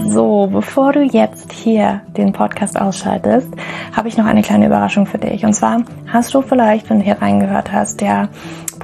[0.08, 3.48] So, bevor du jetzt hier den Podcast ausschaltest,
[3.92, 5.44] habe ich noch eine kleine Überraschung für dich.
[5.44, 8.28] Und zwar hast du vielleicht, wenn du hier reingehört hast, der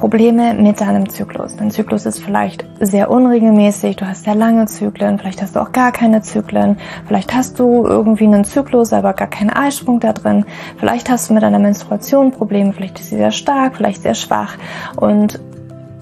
[0.00, 1.56] Probleme mit deinem Zyklus.
[1.56, 5.72] Dein Zyklus ist vielleicht sehr unregelmäßig, du hast sehr lange Zyklen, vielleicht hast du auch
[5.72, 10.46] gar keine Zyklen, vielleicht hast du irgendwie einen Zyklus, aber gar keinen Eisprung da drin,
[10.78, 14.56] vielleicht hast du mit deiner Menstruation Probleme, vielleicht ist sie sehr stark, vielleicht sehr schwach
[14.96, 15.38] und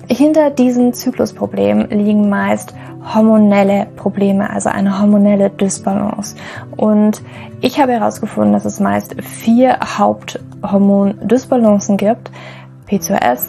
[0.06, 2.74] hinter diesen Zyklusproblemen liegen meist
[3.12, 6.36] hormonelle Probleme, also eine hormonelle Dysbalance.
[6.76, 7.20] Und
[7.60, 12.30] ich habe herausgefunden, dass es meist vier Haupthormon-Dysbalancen gibt.
[12.86, 13.48] PCOS,